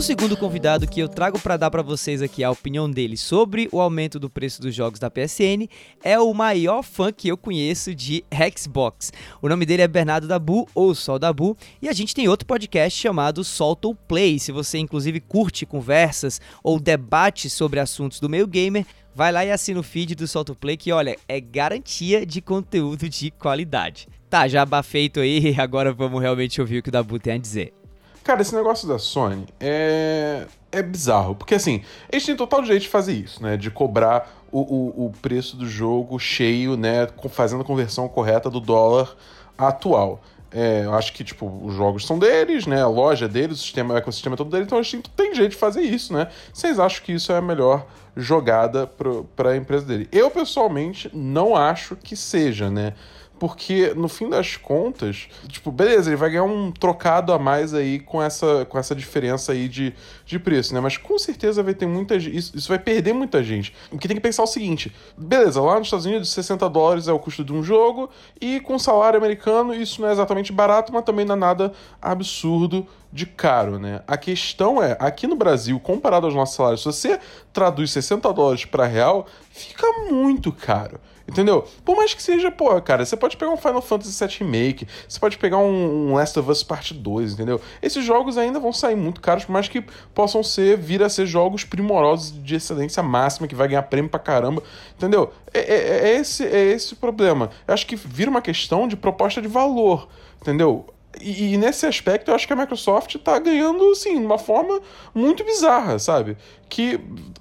Segundo 0.02 0.36
convidado 0.36 0.88
que 0.88 0.98
eu 0.98 1.08
trago 1.08 1.38
para 1.38 1.56
dar 1.56 1.70
para 1.70 1.80
vocês 1.80 2.20
aqui 2.22 2.42
a 2.42 2.50
opinião 2.50 2.90
dele 2.90 3.16
sobre 3.16 3.68
o 3.70 3.80
aumento 3.80 4.18
do 4.18 4.28
preço 4.28 4.60
dos 4.60 4.74
jogos 4.74 4.98
da 4.98 5.08
PSN 5.08 5.68
é 6.02 6.18
o 6.18 6.34
maior 6.34 6.82
fã 6.82 7.12
que 7.12 7.28
eu 7.28 7.36
conheço 7.36 7.94
de 7.94 8.24
Xbox. 8.58 9.12
O 9.40 9.48
nome 9.48 9.64
dele 9.64 9.82
é 9.82 9.86
Bernardo 9.86 10.26
Dabu, 10.26 10.68
ou 10.74 10.92
Sol 10.92 11.20
Dabu, 11.20 11.56
e 11.80 11.88
a 11.88 11.92
gente 11.92 12.16
tem 12.16 12.26
outro 12.26 12.48
podcast 12.48 12.98
chamado 12.98 13.44
Solta 13.44 13.86
o 13.86 13.94
Play. 13.94 14.40
Se 14.40 14.50
você 14.50 14.76
inclusive 14.76 15.20
curte 15.20 15.64
conversas 15.64 16.40
ou 16.64 16.80
debates 16.80 17.52
sobre 17.52 17.78
assuntos 17.78 18.18
do 18.18 18.28
meio 18.28 18.48
gamer, 18.48 18.84
vai 19.14 19.30
lá 19.30 19.44
e 19.44 19.52
assina 19.52 19.78
o 19.78 19.84
feed 19.84 20.16
do 20.16 20.26
Solta 20.26 20.50
o 20.50 20.56
Play 20.56 20.76
que, 20.76 20.90
olha, 20.90 21.16
é 21.28 21.40
garantia 21.40 22.26
de 22.26 22.40
conteúdo 22.40 23.08
de 23.08 23.30
qualidade. 23.30 24.08
Tá, 24.28 24.48
já 24.48 24.62
abafeito 24.62 25.20
aí, 25.20 25.54
agora 25.60 25.92
vamos 25.92 26.20
realmente 26.20 26.60
ouvir 26.60 26.78
o 26.78 26.82
que 26.82 26.88
o 26.88 26.92
Dabu 26.92 27.20
tem 27.20 27.34
a 27.34 27.38
dizer. 27.38 27.81
Cara, 28.24 28.40
esse 28.40 28.54
negócio 28.54 28.86
da 28.86 28.98
Sony 28.98 29.46
é, 29.58 30.46
é 30.70 30.82
bizarro. 30.82 31.34
Porque 31.34 31.54
assim, 31.54 31.82
eles 32.10 32.24
têm 32.24 32.36
total 32.36 32.62
direito 32.62 32.82
de 32.82 32.88
fazer 32.88 33.12
isso, 33.12 33.42
né? 33.42 33.56
De 33.56 33.70
cobrar 33.70 34.42
o, 34.50 34.60
o, 34.60 35.06
o 35.06 35.12
preço 35.20 35.56
do 35.56 35.66
jogo 35.66 36.18
cheio, 36.18 36.76
né? 36.76 37.08
Fazendo 37.30 37.62
a 37.62 37.64
conversão 37.64 38.08
correta 38.08 38.48
do 38.48 38.60
dólar 38.60 39.16
atual. 39.56 40.20
É, 40.54 40.82
eu 40.84 40.92
acho 40.94 41.14
que, 41.14 41.24
tipo, 41.24 41.46
os 41.64 41.74
jogos 41.74 42.06
são 42.06 42.18
deles, 42.18 42.66
né? 42.66 42.82
A 42.82 42.86
loja 42.86 43.26
deles, 43.26 43.58
o 43.58 43.62
sistema, 43.62 43.94
o 43.94 43.96
ecossistema 43.96 44.34
é 44.34 44.36
todo 44.36 44.50
deles, 44.50 44.66
então 44.66 44.78
a 44.78 44.82
gente 44.82 45.08
tem 45.10 45.34
jeito 45.34 45.52
de 45.52 45.56
fazer 45.56 45.80
isso, 45.80 46.12
né? 46.12 46.28
Vocês 46.52 46.78
acham 46.78 47.02
que 47.02 47.12
isso 47.12 47.32
é 47.32 47.38
a 47.38 47.42
melhor 47.42 47.86
jogada 48.14 48.86
para 48.86 49.50
a 49.50 49.56
empresa 49.56 49.86
dele? 49.86 50.06
Eu, 50.12 50.30
pessoalmente, 50.30 51.10
não 51.14 51.56
acho 51.56 51.96
que 51.96 52.14
seja, 52.14 52.70
né? 52.70 52.92
Porque 53.42 53.92
no 53.96 54.06
fim 54.06 54.28
das 54.28 54.56
contas, 54.56 55.26
tipo, 55.48 55.72
beleza, 55.72 56.08
ele 56.08 56.16
vai 56.16 56.30
ganhar 56.30 56.44
um 56.44 56.70
trocado 56.70 57.32
a 57.32 57.40
mais 57.40 57.74
aí 57.74 57.98
com 57.98 58.22
essa, 58.22 58.64
com 58.66 58.78
essa 58.78 58.94
diferença 58.94 59.50
aí 59.50 59.68
de, 59.68 59.92
de 60.24 60.38
preço, 60.38 60.72
né? 60.72 60.78
Mas 60.78 60.96
com 60.96 61.18
certeza 61.18 61.60
vai 61.60 61.74
ter 61.74 61.86
muita 61.86 62.14
isso, 62.14 62.56
isso 62.56 62.68
vai 62.68 62.78
perder 62.78 63.12
muita 63.12 63.42
gente. 63.42 63.74
Porque 63.90 64.06
tem 64.06 64.16
que 64.16 64.22
pensar 64.22 64.44
o 64.44 64.46
seguinte: 64.46 64.94
beleza, 65.18 65.60
lá 65.60 65.76
nos 65.76 65.88
Estados 65.88 66.06
Unidos 66.06 66.30
60 66.30 66.70
dólares 66.70 67.08
é 67.08 67.12
o 67.12 67.18
custo 67.18 67.42
de 67.42 67.52
um 67.52 67.64
jogo, 67.64 68.08
e 68.40 68.60
com 68.60 68.78
salário 68.78 69.18
americano 69.18 69.74
isso 69.74 70.00
não 70.00 70.08
é 70.08 70.12
exatamente 70.12 70.52
barato, 70.52 70.92
mas 70.92 71.02
também 71.02 71.24
não 71.24 71.34
é 71.34 71.38
nada 71.38 71.72
absurdo 72.00 72.86
de 73.12 73.26
caro, 73.26 73.76
né? 73.76 74.02
A 74.06 74.16
questão 74.16 74.80
é, 74.80 74.96
aqui 75.00 75.26
no 75.26 75.34
Brasil, 75.34 75.80
comparado 75.80 76.26
aos 76.26 76.34
nossos 76.36 76.54
salários, 76.54 76.82
se 76.82 76.86
você 76.86 77.18
traduz 77.52 77.90
60 77.90 78.32
dólares 78.32 78.64
para 78.64 78.86
real, 78.86 79.26
fica 79.50 79.84
muito 80.08 80.52
caro. 80.52 81.00
Entendeu? 81.26 81.66
Por 81.84 81.96
mais 81.96 82.14
que 82.14 82.22
seja, 82.22 82.50
pô, 82.50 82.80
cara, 82.80 83.04
você 83.04 83.16
pode 83.16 83.36
pegar 83.36 83.52
um 83.52 83.56
Final 83.56 83.82
Fantasy 83.82 84.24
VII 84.24 84.36
Remake, 84.40 84.86
você 85.08 85.20
pode 85.20 85.38
pegar 85.38 85.58
um, 85.58 86.10
um 86.10 86.14
Last 86.14 86.38
of 86.38 86.50
Us 86.50 86.62
Part 86.62 86.94
2, 86.94 87.34
entendeu? 87.34 87.60
Esses 87.80 88.04
jogos 88.04 88.36
ainda 88.36 88.58
vão 88.58 88.72
sair 88.72 88.96
muito 88.96 89.20
caros, 89.20 89.44
por 89.44 89.52
mais 89.52 89.68
que 89.68 89.84
possam 90.14 90.42
ser, 90.42 90.76
vir 90.76 91.02
a 91.02 91.08
ser 91.08 91.26
jogos 91.26 91.64
primorosos 91.64 92.32
de 92.42 92.56
excelência 92.56 93.02
máxima, 93.02 93.46
que 93.46 93.54
vai 93.54 93.68
ganhar 93.68 93.82
prêmio 93.82 94.10
pra 94.10 94.20
caramba, 94.20 94.62
entendeu? 94.96 95.32
É, 95.52 95.60
é, 95.60 96.08
é 96.10 96.16
esse, 96.16 96.44
é 96.44 96.64
esse 96.72 96.94
o 96.94 96.96
problema. 96.96 97.50
Eu 97.66 97.74
acho 97.74 97.86
que 97.86 97.96
vira 97.96 98.30
uma 98.30 98.42
questão 98.42 98.88
de 98.88 98.96
proposta 98.96 99.40
de 99.40 99.48
valor, 99.48 100.08
entendeu? 100.40 100.86
E, 101.20 101.52
e, 101.52 101.56
nesse 101.56 101.86
aspecto 101.86 102.30
eu 102.30 102.34
acho 102.34 102.46
que 102.46 102.52
a 102.52 102.56
Microsoft 102.56 103.14
está 103.14 103.38
ganhando, 103.38 103.90
assim, 103.90 104.18
de 104.18 104.24
uma 104.24 104.38
forma 104.38 104.80
muito 105.14 105.44
bizarra, 105.44 105.98
sabe? 105.98 106.36
Que 106.68 106.98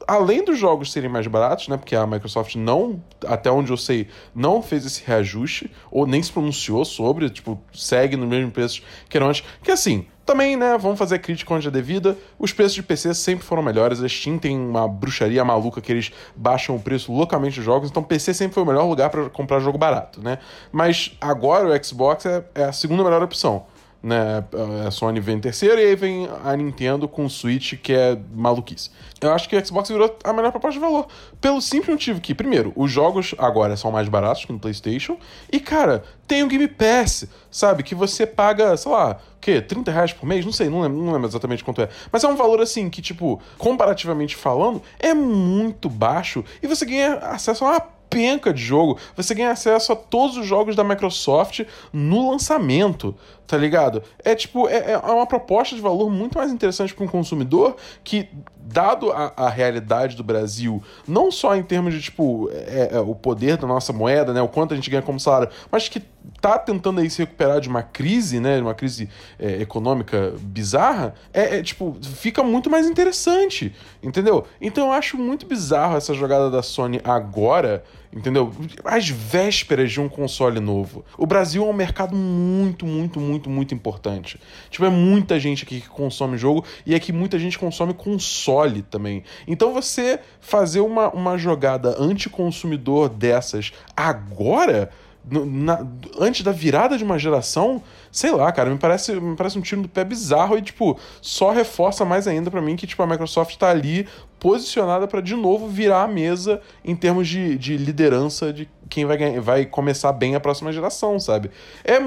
além 0.07 0.43
dos 0.43 0.59
jogos 0.59 0.91
serem 0.91 1.09
mais 1.09 1.25
baratos, 1.27 1.67
né? 1.67 1.77
Porque 1.77 1.95
a 1.95 2.05
Microsoft 2.05 2.55
não, 2.55 3.01
até 3.25 3.49
onde 3.49 3.71
eu 3.71 3.77
sei, 3.77 4.07
não 4.35 4.61
fez 4.61 4.85
esse 4.85 5.03
reajuste, 5.05 5.71
ou 5.89 6.05
nem 6.05 6.21
se 6.21 6.31
pronunciou 6.31 6.83
sobre, 6.83 7.29
tipo, 7.29 7.59
segue 7.73 8.17
no 8.17 8.27
mesmo 8.27 8.51
preço 8.51 8.83
que 9.07 9.17
eram 9.17 9.29
antes. 9.29 9.43
Que 9.63 9.71
assim, 9.71 10.05
também, 10.25 10.55
né, 10.55 10.77
vamos 10.77 10.97
fazer 10.97 11.19
crítica 11.19 11.53
onde 11.53 11.67
é 11.67 11.71
devida. 11.71 12.17
Os 12.37 12.53
preços 12.53 12.73
de 12.73 12.83
PC 12.83 13.13
sempre 13.13 13.45
foram 13.45 13.61
melhores. 13.61 14.01
A 14.01 14.07
Steam 14.07 14.37
tem 14.37 14.57
uma 14.57 14.87
bruxaria 14.87 15.43
maluca 15.43 15.81
que 15.81 15.91
eles 15.91 16.11
baixam 16.35 16.75
o 16.75 16.79
preço 16.79 17.11
localmente 17.11 17.55
dos 17.55 17.65
jogos. 17.65 17.89
Então, 17.89 18.03
PC 18.03 18.33
sempre 18.33 18.53
foi 18.53 18.63
o 18.63 18.65
melhor 18.65 18.85
lugar 18.85 19.09
para 19.09 19.29
comprar 19.29 19.59
jogo 19.59 19.77
barato, 19.77 20.21
né? 20.21 20.37
Mas 20.71 21.15
agora 21.19 21.67
o 21.67 21.83
Xbox 21.83 22.25
é, 22.25 22.43
é 22.55 22.63
a 22.65 22.71
segunda 22.71 23.03
melhor 23.03 23.23
opção 23.23 23.65
né? 24.01 24.43
A 24.85 24.91
Sony 24.91 25.19
vem 25.19 25.37
em 25.37 25.39
terceiro 25.39 25.79
e 25.79 25.85
aí 25.85 25.95
vem 25.95 26.27
a 26.43 26.55
Nintendo 26.55 27.07
com 27.07 27.25
o 27.25 27.29
Switch, 27.29 27.75
que 27.75 27.93
é 27.93 28.17
maluquice. 28.33 28.89
Eu 29.19 29.31
acho 29.31 29.47
que 29.47 29.55
o 29.55 29.65
Xbox 29.65 29.89
virou 29.89 30.17
a 30.23 30.33
melhor 30.33 30.51
proposta 30.51 30.79
de 30.79 30.79
valor. 30.79 31.07
Pelo 31.39 31.61
simples 31.61 31.89
motivo 31.89 32.19
que, 32.19 32.33
primeiro, 32.33 32.73
os 32.75 32.91
jogos 32.91 33.35
agora 33.37 33.77
são 33.77 33.91
mais 33.91 34.09
baratos 34.09 34.45
que 34.45 34.51
no 34.51 34.59
PlayStation. 34.59 35.17
E, 35.51 35.59
cara, 35.59 36.03
tem 36.27 36.43
o 36.43 36.47
Game 36.47 36.67
Pass, 36.67 37.27
sabe? 37.51 37.83
Que 37.83 37.93
você 37.93 38.25
paga, 38.25 38.75
sei 38.75 38.91
lá, 38.91 39.19
o 39.37 39.39
quê? 39.39 39.61
30 39.61 39.91
reais 39.91 40.13
por 40.13 40.25
mês? 40.25 40.43
Não 40.43 40.51
sei, 40.51 40.69
não 40.69 40.81
lembro, 40.81 40.97
não 40.97 41.13
lembro 41.13 41.27
exatamente 41.27 41.63
quanto 41.63 41.81
é. 41.81 41.89
Mas 42.11 42.23
é 42.23 42.27
um 42.27 42.35
valor 42.35 42.59
assim 42.61 42.89
que, 42.89 43.01
tipo, 43.01 43.39
comparativamente 43.57 44.35
falando, 44.35 44.81
é 44.99 45.13
muito 45.13 45.89
baixo 45.89 46.43
e 46.63 46.67
você 46.67 46.85
ganha 46.85 47.15
acesso 47.15 47.63
a 47.65 47.69
uma 47.69 48.00
penca 48.11 48.53
de 48.53 48.61
jogo. 48.61 48.99
Você 49.15 49.33
ganha 49.33 49.51
acesso 49.51 49.93
a 49.93 49.95
todos 49.95 50.37
os 50.37 50.45
jogos 50.45 50.75
da 50.75 50.83
Microsoft 50.83 51.61
no 51.91 52.29
lançamento, 52.29 53.15
tá 53.47 53.57
ligado? 53.57 54.03
É 54.23 54.35
tipo, 54.35 54.67
é, 54.67 54.91
é 54.91 54.97
uma 54.97 55.25
proposta 55.25 55.73
de 55.73 55.81
valor 55.81 56.11
muito 56.11 56.37
mais 56.37 56.51
interessante 56.51 56.93
para 56.93 57.05
um 57.05 57.07
consumidor 57.07 57.77
que, 58.03 58.29
dado 58.57 59.11
a, 59.11 59.31
a, 59.35 59.49
realidade 59.49 60.15
do 60.15 60.23
Brasil, 60.23 60.83
não 61.07 61.31
só 61.31 61.55
em 61.55 61.63
termos 61.63 61.93
de, 61.93 62.01
tipo, 62.01 62.49
é, 62.51 62.89
é, 62.91 62.99
o 62.99 63.15
poder 63.15 63.57
da 63.57 63.65
nossa 63.65 63.93
moeda, 63.93 64.33
né, 64.33 64.41
o 64.41 64.47
quanto 64.47 64.73
a 64.73 64.75
gente 64.75 64.89
ganha 64.89 65.01
como 65.01 65.19
salário, 65.19 65.49
mas 65.71 65.87
que 65.87 66.01
tá 66.39 66.57
tentando 66.57 66.99
aí 66.99 67.09
se 67.09 67.19
recuperar 67.19 67.59
de 67.61 67.69
uma 67.69 67.83
crise, 67.83 68.39
né, 68.39 68.55
de 68.57 68.61
uma 68.61 68.73
crise 68.73 69.09
é, 69.37 69.61
econômica 69.61 70.33
bizarra, 70.39 71.13
é, 71.33 71.57
é, 71.57 71.63
tipo, 71.63 71.95
fica 72.01 72.43
muito 72.43 72.69
mais 72.69 72.87
interessante, 72.87 73.73
entendeu? 74.01 74.45
Então 74.59 74.87
eu 74.87 74.91
acho 74.91 75.17
muito 75.17 75.45
bizarro 75.45 75.95
essa 75.95 76.13
jogada 76.13 76.49
da 76.49 76.63
Sony 76.63 76.99
agora, 77.03 77.83
entendeu? 78.13 78.51
Às 78.83 79.07
vésperas 79.07 79.91
de 79.91 80.01
um 80.01 80.09
console 80.09 80.59
novo. 80.59 81.05
O 81.17 81.25
Brasil 81.25 81.63
é 81.63 81.69
um 81.69 81.73
mercado 81.73 82.15
muito, 82.15 82.85
muito, 82.85 83.19
muito, 83.19 83.49
muito 83.49 83.73
importante. 83.73 84.39
Tipo, 84.69 84.85
é 84.85 84.89
muita 84.89 85.39
gente 85.39 85.63
aqui 85.63 85.79
que 85.79 85.89
consome 85.89 86.37
jogo 86.37 86.65
e 86.85 86.93
é 86.93 86.99
que 86.99 87.13
muita 87.13 87.39
gente 87.39 87.57
consome 87.57 87.93
console 87.93 88.81
também. 88.81 89.23
Então 89.47 89.73
você 89.73 90.19
fazer 90.39 90.81
uma, 90.81 91.09
uma 91.09 91.37
jogada 91.37 91.95
anticonsumidor 92.01 93.09
dessas 93.09 93.71
agora 93.95 94.89
na, 95.29 95.85
antes 96.19 96.43
da 96.43 96.51
virada 96.51 96.97
de 96.97 97.03
uma 97.03 97.17
geração, 97.19 97.81
sei 98.11 98.31
lá, 98.31 98.51
cara, 98.51 98.69
me 98.69 98.77
parece, 98.77 99.13
me 99.13 99.35
parece 99.35 99.57
um 99.57 99.61
tiro 99.61 99.81
do 99.81 99.89
pé 99.89 100.03
bizarro 100.03 100.57
e, 100.57 100.61
tipo, 100.61 100.99
só 101.21 101.51
reforça 101.51 102.03
mais 102.03 102.27
ainda 102.27 102.49
para 102.49 102.61
mim 102.61 102.75
que, 102.75 102.87
tipo, 102.87 103.01
a 103.03 103.07
Microsoft 103.07 103.55
tá 103.57 103.69
ali 103.69 104.07
posicionada 104.39 105.07
para 105.07 105.21
de 105.21 105.35
novo 105.35 105.67
virar 105.67 106.03
a 106.03 106.07
mesa 106.07 106.61
em 106.83 106.95
termos 106.95 107.27
de, 107.27 107.57
de 107.57 107.77
liderança 107.77 108.51
de 108.51 108.67
quem 108.89 109.05
vai, 109.05 109.17
ganhar, 109.17 109.39
vai 109.39 109.65
começar 109.65 110.11
bem 110.11 110.35
a 110.35 110.39
próxima 110.39 110.73
geração, 110.73 111.19
sabe? 111.19 111.51
É, 111.83 111.93
é, 111.93 111.99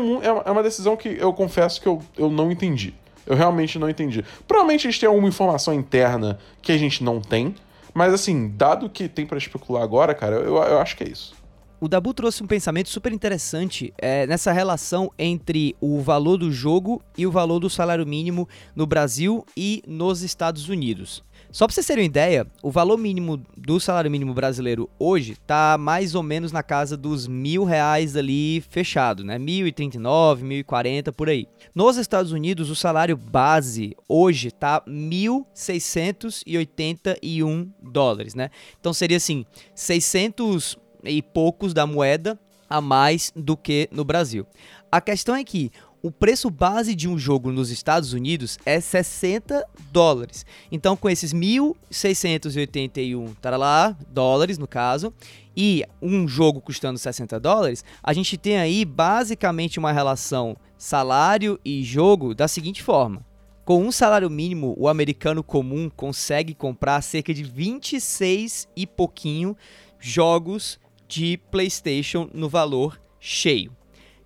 é 0.44 0.50
uma 0.50 0.62
decisão 0.62 0.97
que 0.97 1.09
eu 1.09 1.33
confesso 1.33 1.80
que 1.80 1.87
eu, 1.87 2.02
eu 2.16 2.30
não 2.30 2.50
entendi. 2.50 2.94
Eu 3.26 3.37
realmente 3.37 3.78
não 3.78 3.88
entendi. 3.88 4.25
Provavelmente 4.47 4.87
eles 4.87 4.99
têm 4.99 5.09
alguma 5.09 5.28
informação 5.28 5.73
interna 5.73 6.38
que 6.61 6.73
a 6.73 6.76
gente 6.76 7.02
não 7.02 7.21
tem, 7.21 7.54
mas 7.94 8.12
assim, 8.12 8.49
dado 8.49 8.90
que 8.90 9.09
tem 9.09 9.25
para 9.25 9.38
especular 9.38 9.83
agora, 9.83 10.12
cara, 10.14 10.37
eu, 10.37 10.56
eu 10.56 10.78
acho 10.78 10.97
que 10.97 11.04
é 11.04 11.09
isso. 11.09 11.43
O 11.84 11.88
Dabu 11.88 12.14
trouxe 12.14 12.42
um 12.42 12.46
pensamento 12.46 12.88
super 12.88 13.12
interessante 13.12 13.92
é, 13.98 14.26
nessa 14.26 14.50
relação 14.52 15.12
entre 15.18 15.76
o 15.82 16.00
valor 16.00 16.38
do 16.38 16.50
jogo 16.50 17.02
e 17.14 17.26
o 17.26 17.30
valor 17.30 17.60
do 17.60 17.68
salário 17.68 18.06
mínimo 18.06 18.48
no 18.74 18.86
Brasil 18.86 19.44
e 19.54 19.82
nos 19.86 20.22
Estados 20.22 20.70
Unidos. 20.70 21.22
Só 21.52 21.66
para 21.66 21.74
vocês 21.74 21.86
terem 21.86 22.04
uma 22.04 22.08
ideia, 22.08 22.46
o 22.62 22.70
valor 22.70 22.96
mínimo 22.96 23.36
do 23.54 23.78
salário 23.78 24.10
mínimo 24.10 24.32
brasileiro 24.32 24.88
hoje 24.98 25.32
está 25.32 25.76
mais 25.78 26.14
ou 26.14 26.22
menos 26.22 26.52
na 26.52 26.62
casa 26.62 26.96
dos 26.96 27.28
mil 27.28 27.64
reais 27.64 28.16
ali 28.16 28.62
fechado, 28.70 29.22
né? 29.22 29.38
Mil 29.38 29.66
e 29.66 29.72
trinta 29.72 29.98
e 29.98 30.00
nove, 30.00 30.42
mil 30.42 30.60
e 30.60 30.64
quarenta 30.64 31.12
por 31.12 31.28
aí. 31.28 31.46
Nos 31.74 31.98
Estados 31.98 32.32
Unidos, 32.32 32.70
o 32.70 32.74
salário 32.74 33.14
base 33.14 33.94
hoje 34.08 34.50
tá 34.50 34.82
mil 34.86 35.46
seiscentos 35.52 36.42
e 36.46 36.56
oitenta 36.56 37.14
e 37.22 37.44
um 37.44 37.70
dólares, 37.82 38.34
né? 38.34 38.48
Então 38.80 38.94
seria 38.94 39.18
assim, 39.18 39.44
600 39.74 40.82
e 41.04 41.23
poucos 41.23 41.75
da 41.75 41.87
moeda 41.87 42.38
a 42.68 42.80
mais 42.80 43.32
do 43.34 43.56
que 43.56 43.88
no 43.92 44.04
Brasil. 44.04 44.46
A 44.90 45.00
questão 45.00 45.34
é 45.34 45.42
que 45.44 45.70
o 46.02 46.11
preço 46.11 46.50
base 46.50 46.94
de 46.94 47.08
um 47.08 47.18
jogo 47.18 47.50
nos 47.50 47.70
Estados 47.70 48.12
Unidos 48.12 48.58
é 48.66 48.78
60 48.78 49.66
dólares. 49.90 50.44
Então, 50.70 50.99
com 50.99 51.08
esses 51.08 51.32
1.681 51.32 53.56
lá, 53.56 53.96
dólares, 54.11 54.58
no 54.58 54.68
caso, 54.68 55.14
e 55.56 55.82
um 56.02 56.28
jogo 56.28 56.61
custando 56.61 56.99
60 56.99 57.40
dólares, 57.40 57.82
a 58.02 58.12
gente 58.12 58.37
tem 58.37 58.58
aí 58.58 58.84
basicamente 58.84 59.78
uma 59.78 59.92
relação 59.92 60.54
salário 60.76 61.58
e 61.64 61.82
jogo 61.82 62.34
da 62.34 62.46
seguinte 62.46 62.82
forma. 62.82 63.25
Com 63.64 63.82
um 63.82 63.90
salário 63.90 64.28
mínimo, 64.28 64.75
o 64.76 64.88
americano 64.88 65.42
comum 65.42 65.88
consegue 65.88 66.54
comprar 66.54 67.00
cerca 67.00 67.32
de 67.32 67.42
26 67.42 68.68
e 68.76 68.87
pouquinho 68.87 69.56
jogos 69.99 70.78
de 71.14 71.38
PlayStation 71.49 72.28
no 72.35 72.49
valor 72.49 73.00
cheio. 73.21 73.71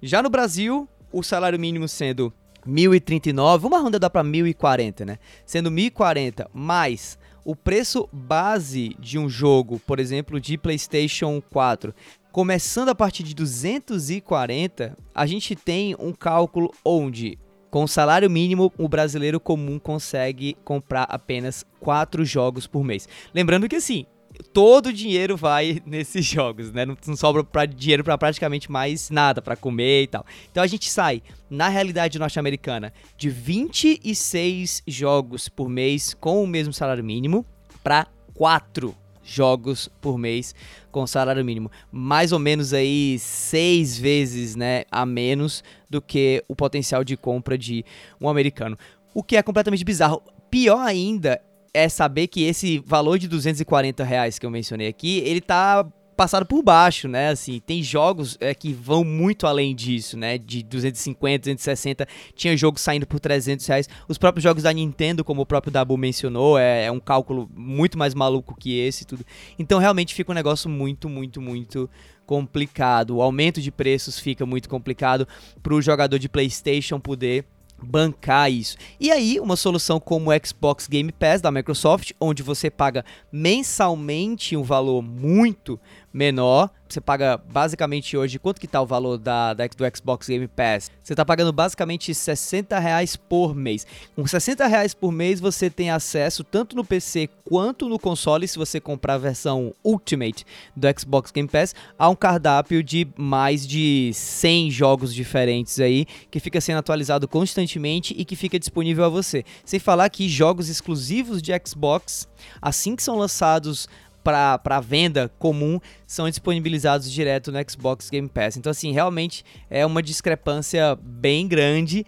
Já 0.02 0.22
no 0.22 0.30
Brasil, 0.30 0.88
o 1.12 1.22
salário 1.22 1.60
mínimo 1.60 1.86
sendo 1.86 2.32
1039, 2.64 3.66
uma 3.66 3.78
ronda 3.78 3.98
dá 3.98 4.08
para 4.08 4.24
1040, 4.24 5.04
né? 5.04 5.18
Sendo 5.44 5.70
1040 5.70 6.50
mais 6.54 7.18
o 7.44 7.54
preço 7.54 8.08
base 8.10 8.96
de 8.98 9.18
um 9.18 9.28
jogo, 9.28 9.78
por 9.86 9.98
exemplo, 9.98 10.40
de 10.40 10.56
PlayStation 10.56 11.42
4, 11.50 11.94
começando 12.32 12.88
a 12.88 12.94
partir 12.94 13.22
de 13.22 13.34
240, 13.34 14.96
a 15.14 15.26
gente 15.26 15.54
tem 15.54 15.94
um 15.98 16.12
cálculo 16.12 16.72
onde 16.82 17.38
com 17.70 17.86
salário 17.86 18.30
mínimo, 18.30 18.72
o 18.78 18.88
brasileiro 18.88 19.38
comum 19.38 19.78
consegue 19.78 20.56
comprar 20.64 21.02
apenas 21.02 21.66
4 21.80 22.24
jogos 22.24 22.66
por 22.66 22.82
mês. 22.82 23.06
Lembrando 23.34 23.68
que 23.68 23.76
assim, 23.76 24.06
todo 24.52 24.86
o 24.86 24.92
dinheiro 24.92 25.36
vai 25.36 25.82
nesses 25.86 26.24
jogos, 26.24 26.72
né? 26.72 26.84
Não, 26.84 26.96
não 27.06 27.16
sobra 27.16 27.44
pra, 27.44 27.66
dinheiro 27.66 28.04
para 28.04 28.16
praticamente 28.18 28.70
mais 28.70 29.10
nada, 29.10 29.42
para 29.42 29.56
comer 29.56 30.02
e 30.02 30.06
tal. 30.06 30.24
Então 30.50 30.62
a 30.62 30.66
gente 30.66 30.90
sai, 30.90 31.22
na 31.50 31.68
realidade 31.68 32.18
norte-americana, 32.18 32.92
de 33.16 33.30
26 33.30 34.82
jogos 34.86 35.48
por 35.48 35.68
mês 35.68 36.14
com 36.14 36.42
o 36.42 36.46
mesmo 36.46 36.72
salário 36.72 37.04
mínimo 37.04 37.44
para 37.82 38.06
4 38.34 38.94
jogos 39.28 39.90
por 40.00 40.16
mês 40.16 40.54
com 40.90 41.06
salário 41.06 41.44
mínimo. 41.44 41.70
Mais 41.92 42.32
ou 42.32 42.38
menos 42.38 42.72
aí 42.72 43.18
seis 43.18 43.98
vezes 43.98 44.56
né, 44.56 44.84
a 44.90 45.04
menos 45.04 45.62
do 45.88 46.00
que 46.00 46.42
o 46.48 46.56
potencial 46.56 47.04
de 47.04 47.16
compra 47.16 47.58
de 47.58 47.84
um 48.20 48.28
americano. 48.28 48.78
O 49.14 49.22
que 49.22 49.36
é 49.36 49.42
completamente 49.42 49.84
bizarro. 49.84 50.22
Pior 50.50 50.78
ainda 50.78 51.40
é 51.72 51.88
saber 51.88 52.28
que 52.28 52.44
esse 52.44 52.78
valor 52.78 53.18
de 53.18 53.28
240 53.28 54.04
reais 54.04 54.38
que 54.38 54.46
eu 54.46 54.50
mencionei 54.50 54.88
aqui, 54.88 55.18
ele 55.24 55.40
tá 55.40 55.86
passado 56.18 56.44
por 56.44 56.64
baixo, 56.64 57.06
né? 57.06 57.28
Assim, 57.28 57.60
tem 57.64 57.80
jogos 57.80 58.36
é, 58.40 58.52
que 58.52 58.72
vão 58.72 59.04
muito 59.04 59.46
além 59.46 59.72
disso, 59.72 60.18
né? 60.18 60.36
De 60.36 60.64
250, 60.64 61.42
260, 61.42 62.08
tinha 62.34 62.56
jogo 62.56 62.76
saindo 62.76 63.06
por 63.06 63.20
300 63.20 63.64
reais. 63.64 63.88
Os 64.08 64.18
próprios 64.18 64.42
jogos 64.42 64.64
da 64.64 64.72
Nintendo, 64.72 65.22
como 65.22 65.42
o 65.42 65.46
próprio 65.46 65.72
Dabu 65.72 65.96
mencionou, 65.96 66.58
é, 66.58 66.86
é 66.86 66.90
um 66.90 66.98
cálculo 66.98 67.48
muito 67.54 67.96
mais 67.96 68.14
maluco 68.14 68.56
que 68.58 68.76
esse 68.76 69.04
tudo. 69.04 69.24
Então, 69.56 69.78
realmente 69.78 70.12
fica 70.12 70.32
um 70.32 70.34
negócio 70.34 70.68
muito, 70.68 71.08
muito, 71.08 71.40
muito 71.40 71.88
complicado. 72.26 73.16
O 73.16 73.22
aumento 73.22 73.60
de 73.60 73.70
preços 73.70 74.18
fica 74.18 74.44
muito 74.44 74.68
complicado 74.68 75.26
para 75.62 75.72
o 75.72 75.80
jogador 75.80 76.18
de 76.18 76.28
PlayStation 76.28 76.98
poder 76.98 77.46
bancar 77.82 78.50
isso. 78.50 78.76
E 78.98 79.10
aí, 79.10 79.38
uma 79.40 79.56
solução 79.56 80.00
como 80.00 80.30
o 80.30 80.46
Xbox 80.46 80.86
Game 80.86 81.12
Pass 81.12 81.40
da 81.40 81.50
Microsoft, 81.50 82.12
onde 82.20 82.42
você 82.42 82.70
paga 82.70 83.04
mensalmente 83.30 84.56
um 84.56 84.62
valor 84.62 85.02
muito 85.02 85.78
menor. 86.12 86.70
Você 86.88 87.02
paga 87.02 87.36
basicamente 87.36 88.16
hoje, 88.16 88.38
quanto 88.38 88.58
que 88.58 88.66
tá 88.66 88.80
o 88.80 88.86
valor 88.86 89.18
da, 89.18 89.52
da 89.52 89.66
do 89.66 89.96
Xbox 89.96 90.26
Game 90.26 90.48
Pass? 90.48 90.90
Você 91.02 91.14
tá 91.14 91.22
pagando 91.22 91.52
basicamente 91.52 92.14
60 92.14 92.78
reais 92.78 93.14
por 93.14 93.54
mês. 93.54 93.86
Com 94.16 94.26
60 94.26 94.66
reais 94.66 94.94
por 94.94 95.12
mês 95.12 95.38
você 95.38 95.68
tem 95.68 95.90
acesso 95.90 96.42
tanto 96.42 96.74
no 96.74 96.82
PC 96.82 97.28
quanto 97.44 97.90
no 97.90 97.98
console, 97.98 98.48
se 98.48 98.56
você 98.56 98.80
comprar 98.80 99.14
a 99.14 99.18
versão 99.18 99.74
Ultimate 99.84 100.46
do 100.74 100.88
Xbox 100.98 101.30
Game 101.30 101.48
Pass, 101.48 101.74
a 101.98 102.08
um 102.08 102.16
cardápio 102.16 102.82
de 102.82 103.06
mais 103.16 103.66
de 103.66 104.10
100 104.14 104.70
jogos 104.70 105.14
diferentes 105.14 105.78
aí, 105.78 106.06
que 106.30 106.40
fica 106.40 106.58
sendo 106.58 106.78
atualizado 106.78 107.28
constantemente 107.28 108.14
e 108.16 108.24
que 108.24 108.34
fica 108.34 108.58
disponível 108.58 109.04
a 109.04 109.08
você. 109.10 109.44
Sem 109.62 109.78
falar 109.78 110.08
que 110.08 110.26
jogos 110.26 110.70
exclusivos 110.70 111.42
de 111.42 111.52
Xbox, 111.66 112.26
assim 112.62 112.96
que 112.96 113.02
são 113.02 113.18
lançados 113.18 113.86
para 114.28 114.80
venda 114.80 115.30
comum 115.38 115.80
são 116.06 116.28
disponibilizados 116.28 117.10
direto 117.10 117.50
no 117.50 117.58
Xbox 117.68 118.10
Game 118.10 118.28
Pass. 118.28 118.56
Então, 118.56 118.70
assim, 118.70 118.92
realmente 118.92 119.44
é 119.70 119.84
uma 119.86 120.02
discrepância 120.02 120.96
bem 121.02 121.48
grande 121.48 122.04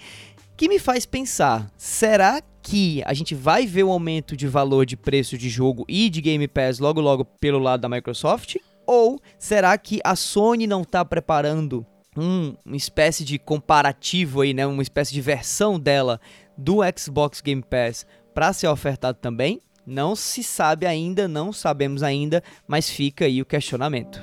que 0.56 0.68
me 0.68 0.78
faz 0.78 1.06
pensar: 1.06 1.70
será 1.76 2.42
que 2.62 3.02
a 3.06 3.14
gente 3.14 3.35
vai 3.35 3.66
ver 3.66 3.85
um 3.85 3.90
aumento 3.90 4.37
de 4.37 4.46
valor 4.46 4.85
de 4.85 4.96
preço 4.96 5.38
de 5.38 5.48
jogo 5.48 5.85
e 5.88 6.11
de 6.11 6.20
Game 6.20 6.46
Pass 6.46 6.78
logo 6.78 7.00
logo 7.00 7.24
pelo 7.24 7.59
lado 7.59 7.80
da 7.80 7.88
Microsoft? 7.88 8.56
Ou 8.87 9.20
será 9.38 9.78
que 9.78 10.00
a 10.04 10.14
Sony 10.14 10.66
não 10.66 10.83
está 10.83 11.04
preparando 11.04 11.87
um, 12.16 12.54
uma 12.64 12.76
espécie 12.76 13.24
de 13.24 13.38
comparativo 13.38 14.40
aí, 14.40 14.52
né, 14.52 14.66
uma 14.66 14.83
espécie 14.83 15.14
de 15.14 15.20
versão 15.20 15.78
dela 15.78 16.20
do 16.59 16.80
Xbox 16.98 17.40
Game 17.40 17.62
Pass 17.62 18.04
para 18.35 18.52
ser 18.52 18.66
ofertado 18.66 19.18
também? 19.18 19.61
Não 19.90 20.14
se 20.14 20.44
sabe 20.44 20.87
ainda, 20.87 21.26
não 21.26 21.53
sabemos 21.53 22.05
ainda, 22.05 22.44
mas 22.64 22.88
fica 22.88 23.24
aí 23.24 23.42
o 23.42 23.44
questionamento. 23.44 24.22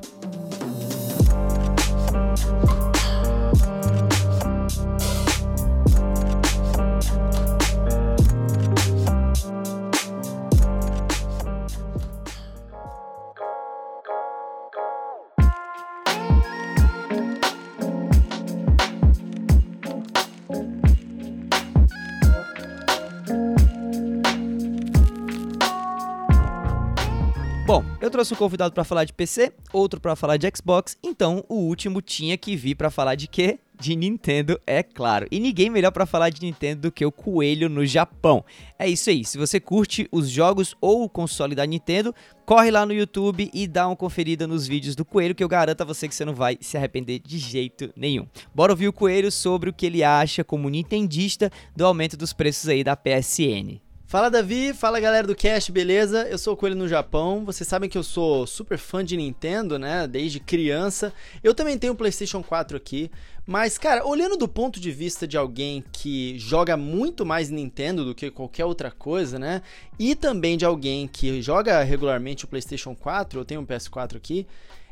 Eu 28.07 28.11
trouxe 28.11 28.33
um 28.33 28.37
convidado 28.37 28.73
para 28.73 28.85
falar 28.85 29.03
de 29.03 29.11
PC, 29.11 29.51
outro 29.73 29.99
para 29.99 30.15
falar 30.15 30.37
de 30.37 30.49
Xbox, 30.55 30.97
então 31.03 31.43
o 31.49 31.55
último 31.55 32.01
tinha 32.01 32.37
que 32.37 32.55
vir 32.55 32.73
para 32.73 32.89
falar 32.89 33.15
de 33.15 33.27
quê? 33.27 33.59
De 33.77 33.97
Nintendo, 33.97 34.57
é 34.65 34.81
claro. 34.81 35.27
E 35.29 35.41
ninguém 35.41 35.69
melhor 35.69 35.91
para 35.91 36.05
falar 36.05 36.29
de 36.29 36.41
Nintendo 36.41 36.83
do 36.83 36.91
que 36.91 37.05
o 37.05 37.11
Coelho 37.11 37.67
no 37.67 37.85
Japão. 37.85 38.45
É 38.79 38.87
isso 38.87 39.09
aí. 39.09 39.25
Se 39.25 39.37
você 39.37 39.59
curte 39.59 40.07
os 40.09 40.29
jogos 40.29 40.73
ou 40.79 41.03
o 41.03 41.09
console 41.09 41.53
da 41.53 41.65
Nintendo, 41.65 42.15
corre 42.45 42.71
lá 42.71 42.85
no 42.85 42.93
YouTube 42.93 43.51
e 43.53 43.67
dá 43.67 43.85
uma 43.85 43.95
conferida 43.97 44.47
nos 44.47 44.65
vídeos 44.65 44.95
do 44.95 45.03
Coelho, 45.03 45.35
que 45.35 45.43
eu 45.43 45.49
garanto 45.49 45.81
a 45.81 45.85
você 45.85 46.07
que 46.07 46.15
você 46.15 46.23
não 46.23 46.33
vai 46.33 46.57
se 46.61 46.77
arrepender 46.77 47.19
de 47.19 47.37
jeito 47.37 47.91
nenhum. 47.93 48.25
Bora 48.55 48.71
ouvir 48.71 48.87
o 48.87 48.93
Coelho 48.93 49.29
sobre 49.29 49.69
o 49.69 49.73
que 49.73 49.85
ele 49.85 50.01
acha 50.01 50.45
como 50.45 50.69
nintendista 50.69 51.51
do 51.75 51.85
aumento 51.85 52.15
dos 52.15 52.31
preços 52.31 52.69
aí 52.69 52.85
da 52.85 52.95
PSN. 52.95 53.85
Fala 54.09 54.29
Davi, 54.29 54.73
fala 54.73 55.01
galera 55.01 55.27
do 55.27 55.35
Cast, 55.35 55.69
beleza? 55.69 56.25
Eu 56.29 56.37
sou 56.37 56.53
o 56.53 56.57
Coelho 56.57 56.77
no 56.77 56.87
Japão. 56.87 57.43
Vocês 57.43 57.67
sabem 57.67 57.89
que 57.89 57.97
eu 57.97 58.03
sou 58.03 58.47
super 58.47 58.77
fã 58.77 59.03
de 59.03 59.17
Nintendo, 59.17 59.77
né? 59.77 60.07
Desde 60.07 60.39
criança. 60.39 61.11
Eu 61.43 61.53
também 61.53 61.77
tenho 61.77 61.91
um 61.91 61.95
PlayStation 61.95 62.41
4 62.41 62.77
aqui. 62.77 63.11
Mas, 63.45 63.77
cara, 63.77 64.07
olhando 64.07 64.37
do 64.37 64.47
ponto 64.47 64.79
de 64.79 64.91
vista 64.91 65.27
de 65.27 65.35
alguém 65.35 65.83
que 65.91 66.39
joga 66.39 66.77
muito 66.77 67.25
mais 67.25 67.49
Nintendo 67.49 68.05
do 68.05 68.15
que 68.15 68.31
qualquer 68.31 68.63
outra 68.63 68.89
coisa, 68.89 69.37
né? 69.37 69.61
E 69.99 70.15
também 70.15 70.57
de 70.57 70.63
alguém 70.63 71.05
que 71.05 71.41
joga 71.41 71.83
regularmente 71.83 72.45
o 72.45 72.47
PlayStation 72.47 72.95
4, 72.95 73.41
eu 73.41 73.43
tenho 73.43 73.59
um 73.59 73.65
PS4 73.65 74.15
aqui. 74.15 74.47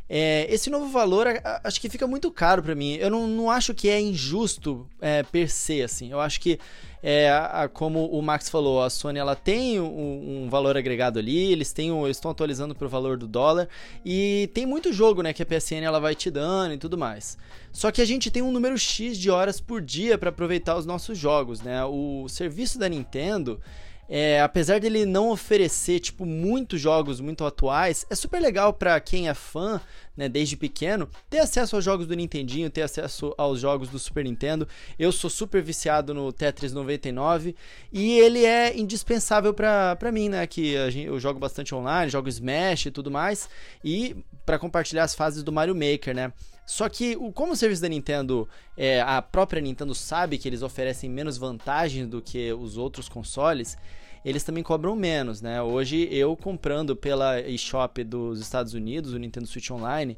É, 0.07 0.45
esse 0.53 0.69
novo 0.69 0.87
valor 0.87 1.25
acho 1.63 1.81
que 1.81 1.89
fica 1.89 2.05
muito 2.05 2.29
caro 2.31 2.61
para 2.61 2.75
mim. 2.75 2.95
Eu 2.95 3.09
não, 3.09 3.27
não 3.27 3.49
acho 3.49 3.73
que 3.73 3.89
é 3.89 3.99
injusto 3.99 4.87
é, 5.01 5.23
per 5.23 5.49
se, 5.49 5.81
assim. 5.81 6.11
Eu 6.11 6.19
acho 6.19 6.39
que 6.39 6.59
é, 7.01 7.29
a, 7.29 7.69
como 7.71 8.05
o 8.07 8.21
Max 8.21 8.49
falou, 8.49 8.83
a 8.83 8.89
Sony 8.89 9.19
ela 9.19 9.35
tem 9.35 9.79
um, 9.79 10.45
um 10.45 10.49
valor 10.49 10.75
agregado 10.77 11.19
ali, 11.19 11.51
eles 11.51 11.71
têm 11.71 11.91
um, 11.91 12.07
estão 12.07 12.31
atualizando 12.31 12.73
para 12.73 12.85
o 12.85 12.89
valor 12.89 13.17
do 13.17 13.27
dólar 13.27 13.67
e 14.03 14.49
tem 14.53 14.65
muito 14.65 14.93
jogo, 14.93 15.21
né, 15.21 15.31
que 15.33 15.43
a 15.43 15.45
PSN 15.45 15.83
ela 15.83 15.99
vai 15.99 16.15
te 16.15 16.31
dando 16.31 16.73
e 16.73 16.77
tudo 16.77 16.97
mais. 16.97 17.37
Só 17.71 17.91
que 17.91 18.01
a 18.01 18.05
gente 18.05 18.31
tem 18.31 18.41
um 18.41 18.51
número 18.51 18.77
X 18.77 19.17
de 19.17 19.29
horas 19.29 19.59
por 19.59 19.81
dia 19.81 20.17
para 20.17 20.29
aproveitar 20.29 20.77
os 20.77 20.85
nossos 20.85 21.17
jogos, 21.17 21.61
né? 21.61 21.83
O 21.83 22.27
serviço 22.29 22.79
da 22.79 22.87
Nintendo 22.87 23.59
é, 24.07 24.41
apesar 24.41 24.79
dele 24.79 25.05
não 25.05 25.29
oferecer 25.29 25.99
tipo 25.99 26.25
muitos 26.25 26.79
jogos 26.79 27.19
muito 27.19 27.45
atuais, 27.45 28.05
é 28.09 28.15
super 28.15 28.41
legal 28.41 28.73
para 28.73 28.99
quem 28.99 29.27
é 29.27 29.33
fã, 29.33 29.81
né, 30.15 30.29
desde 30.29 30.55
pequeno, 30.55 31.09
ter 31.29 31.39
acesso 31.39 31.75
aos 31.75 31.83
jogos 31.83 32.07
do 32.07 32.15
Nintendinho, 32.15 32.69
ter 32.69 32.81
acesso 32.81 33.33
aos 33.37 33.59
jogos 33.59 33.89
do 33.89 33.99
Super 33.99 34.23
Nintendo. 34.23 34.67
Eu 34.97 35.11
sou 35.11 35.29
super 35.29 35.61
viciado 35.61 36.13
no 36.13 36.31
Tetris 36.31 36.73
99 36.73 37.55
e 37.91 38.17
ele 38.19 38.45
é 38.45 38.77
indispensável 38.77 39.53
para 39.53 40.11
mim, 40.11 40.29
né, 40.29 40.45
que 40.47 40.75
gente, 40.91 41.07
eu 41.07 41.19
jogo 41.19 41.39
bastante 41.39 41.73
online, 41.73 42.09
jogo 42.09 42.29
Smash 42.29 42.87
e 42.87 42.91
tudo 42.91 43.11
mais, 43.11 43.49
e 43.83 44.15
para 44.45 44.59
compartilhar 44.59 45.03
as 45.03 45.15
fases 45.15 45.43
do 45.43 45.51
Mario 45.51 45.75
Maker, 45.75 46.15
né? 46.15 46.31
Só 46.65 46.89
que, 46.89 47.15
como 47.33 47.53
o 47.53 47.55
serviço 47.55 47.81
da 47.81 47.87
Nintendo, 47.87 48.49
é, 48.75 48.99
a 49.01 49.21
própria 49.21 49.61
Nintendo 49.61 49.93
sabe 49.93 50.37
que 50.37 50.47
eles 50.47 50.63
oferecem 50.63 51.09
menos 51.09 51.37
vantagens 51.37 52.07
do 52.07 52.21
que 52.21 52.51
os 52.53 52.75
outros 52.75 53.07
consoles, 53.07 53.77
eles 54.25 54.43
também 54.43 54.63
cobram 54.63 54.95
menos, 54.95 55.39
né? 55.39 55.61
Hoje 55.61 56.09
eu 56.11 56.35
comprando 56.35 56.95
pela 56.95 57.39
eShop 57.39 58.03
dos 58.03 58.41
Estados 58.41 58.73
Unidos, 58.73 59.13
o 59.13 59.19
Nintendo 59.19 59.45
Switch 59.45 59.69
Online, 59.69 60.17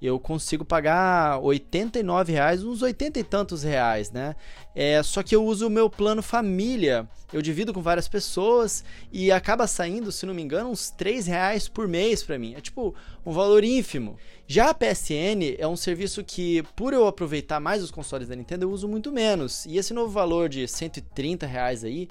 eu 0.00 0.18
consigo 0.20 0.64
pagar 0.64 1.40
89 1.40 2.32
reais, 2.32 2.62
uns 2.62 2.82
80 2.82 3.18
e 3.18 3.24
tantos 3.24 3.64
reais, 3.64 4.12
né? 4.12 4.36
É, 4.74 5.02
só 5.02 5.24
que 5.24 5.34
eu 5.34 5.44
uso 5.44 5.66
o 5.66 5.70
meu 5.70 5.90
plano 5.90 6.22
família, 6.22 7.08
eu 7.32 7.42
divido 7.42 7.74
com 7.74 7.82
várias 7.82 8.06
pessoas 8.06 8.84
e 9.12 9.32
acaba 9.32 9.66
saindo, 9.66 10.12
se 10.12 10.24
não 10.24 10.32
me 10.32 10.40
engano, 10.40 10.70
uns 10.70 10.90
3 10.90 11.26
reais 11.26 11.68
por 11.68 11.88
mês 11.88 12.22
para 12.22 12.38
mim. 12.38 12.54
É 12.54 12.60
tipo 12.60 12.94
um 13.26 13.32
valor 13.32 13.64
ínfimo. 13.64 14.16
Já 14.46 14.70
a 14.70 14.74
PSN 14.74 15.56
é 15.58 15.66
um 15.66 15.76
serviço 15.76 16.22
que, 16.22 16.62
por 16.76 16.92
eu 16.92 17.08
aproveitar 17.08 17.58
mais 17.58 17.82
os 17.82 17.90
consoles 17.90 18.28
da 18.28 18.36
Nintendo, 18.36 18.66
eu 18.66 18.70
uso 18.70 18.86
muito 18.86 19.10
menos. 19.10 19.66
E 19.66 19.78
esse 19.78 19.92
novo 19.92 20.10
valor 20.10 20.48
de 20.48 20.66
130 20.68 21.44
reais 21.44 21.82
aí, 21.82 22.08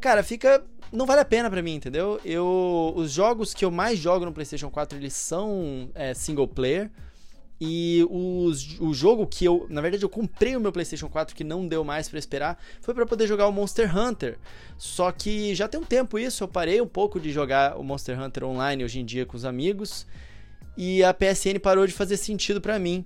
cara, 0.00 0.22
fica. 0.22 0.64
Não 0.94 1.06
vale 1.06 1.20
a 1.20 1.24
pena 1.24 1.50
para 1.50 1.60
mim, 1.60 1.74
entendeu? 1.74 2.20
Eu, 2.24 2.92
os 2.94 3.10
jogos 3.10 3.52
que 3.52 3.64
eu 3.64 3.70
mais 3.70 3.98
jogo 3.98 4.24
no 4.24 4.32
PlayStation 4.32 4.70
4 4.70 4.96
eles 4.96 5.12
são 5.12 5.90
é, 5.92 6.14
single 6.14 6.46
player. 6.46 6.88
E 7.60 8.06
os, 8.10 8.78
o 8.78 8.94
jogo 8.94 9.26
que 9.26 9.44
eu, 9.44 9.66
na 9.68 9.80
verdade, 9.80 10.04
eu 10.04 10.08
comprei 10.08 10.56
o 10.56 10.60
meu 10.60 10.70
PlayStation 10.70 11.08
4 11.08 11.34
que 11.34 11.42
não 11.42 11.66
deu 11.66 11.82
mais 11.82 12.08
para 12.08 12.18
esperar, 12.18 12.58
foi 12.80 12.94
para 12.94 13.06
poder 13.06 13.26
jogar 13.26 13.48
o 13.48 13.52
Monster 13.52 13.96
Hunter. 13.96 14.38
Só 14.78 15.10
que 15.10 15.54
já 15.54 15.66
tem 15.66 15.80
um 15.80 15.84
tempo 15.84 16.18
isso, 16.18 16.44
eu 16.44 16.48
parei 16.48 16.80
um 16.80 16.86
pouco 16.86 17.18
de 17.18 17.32
jogar 17.32 17.76
o 17.76 17.82
Monster 17.82 18.20
Hunter 18.20 18.44
online 18.44 18.84
hoje 18.84 19.00
em 19.00 19.04
dia 19.04 19.24
com 19.26 19.36
os 19.36 19.44
amigos, 19.44 20.06
e 20.76 21.02
a 21.02 21.14
PSN 21.14 21.58
parou 21.60 21.86
de 21.86 21.92
fazer 21.92 22.16
sentido 22.16 22.60
para 22.60 22.78
mim. 22.78 23.04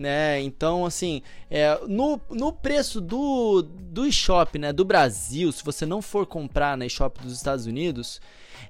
Né? 0.00 0.40
Então, 0.40 0.86
assim, 0.86 1.20
é, 1.50 1.78
no, 1.86 2.18
no 2.30 2.50
preço 2.54 3.02
do, 3.02 3.60
do 3.60 4.06
eShop 4.06 4.58
né, 4.58 4.72
do 4.72 4.82
Brasil, 4.82 5.52
se 5.52 5.62
você 5.62 5.84
não 5.84 6.00
for 6.00 6.24
comprar 6.24 6.74
na 6.74 6.86
eShop 6.86 7.20
dos 7.22 7.34
Estados 7.34 7.66
Unidos, 7.66 8.18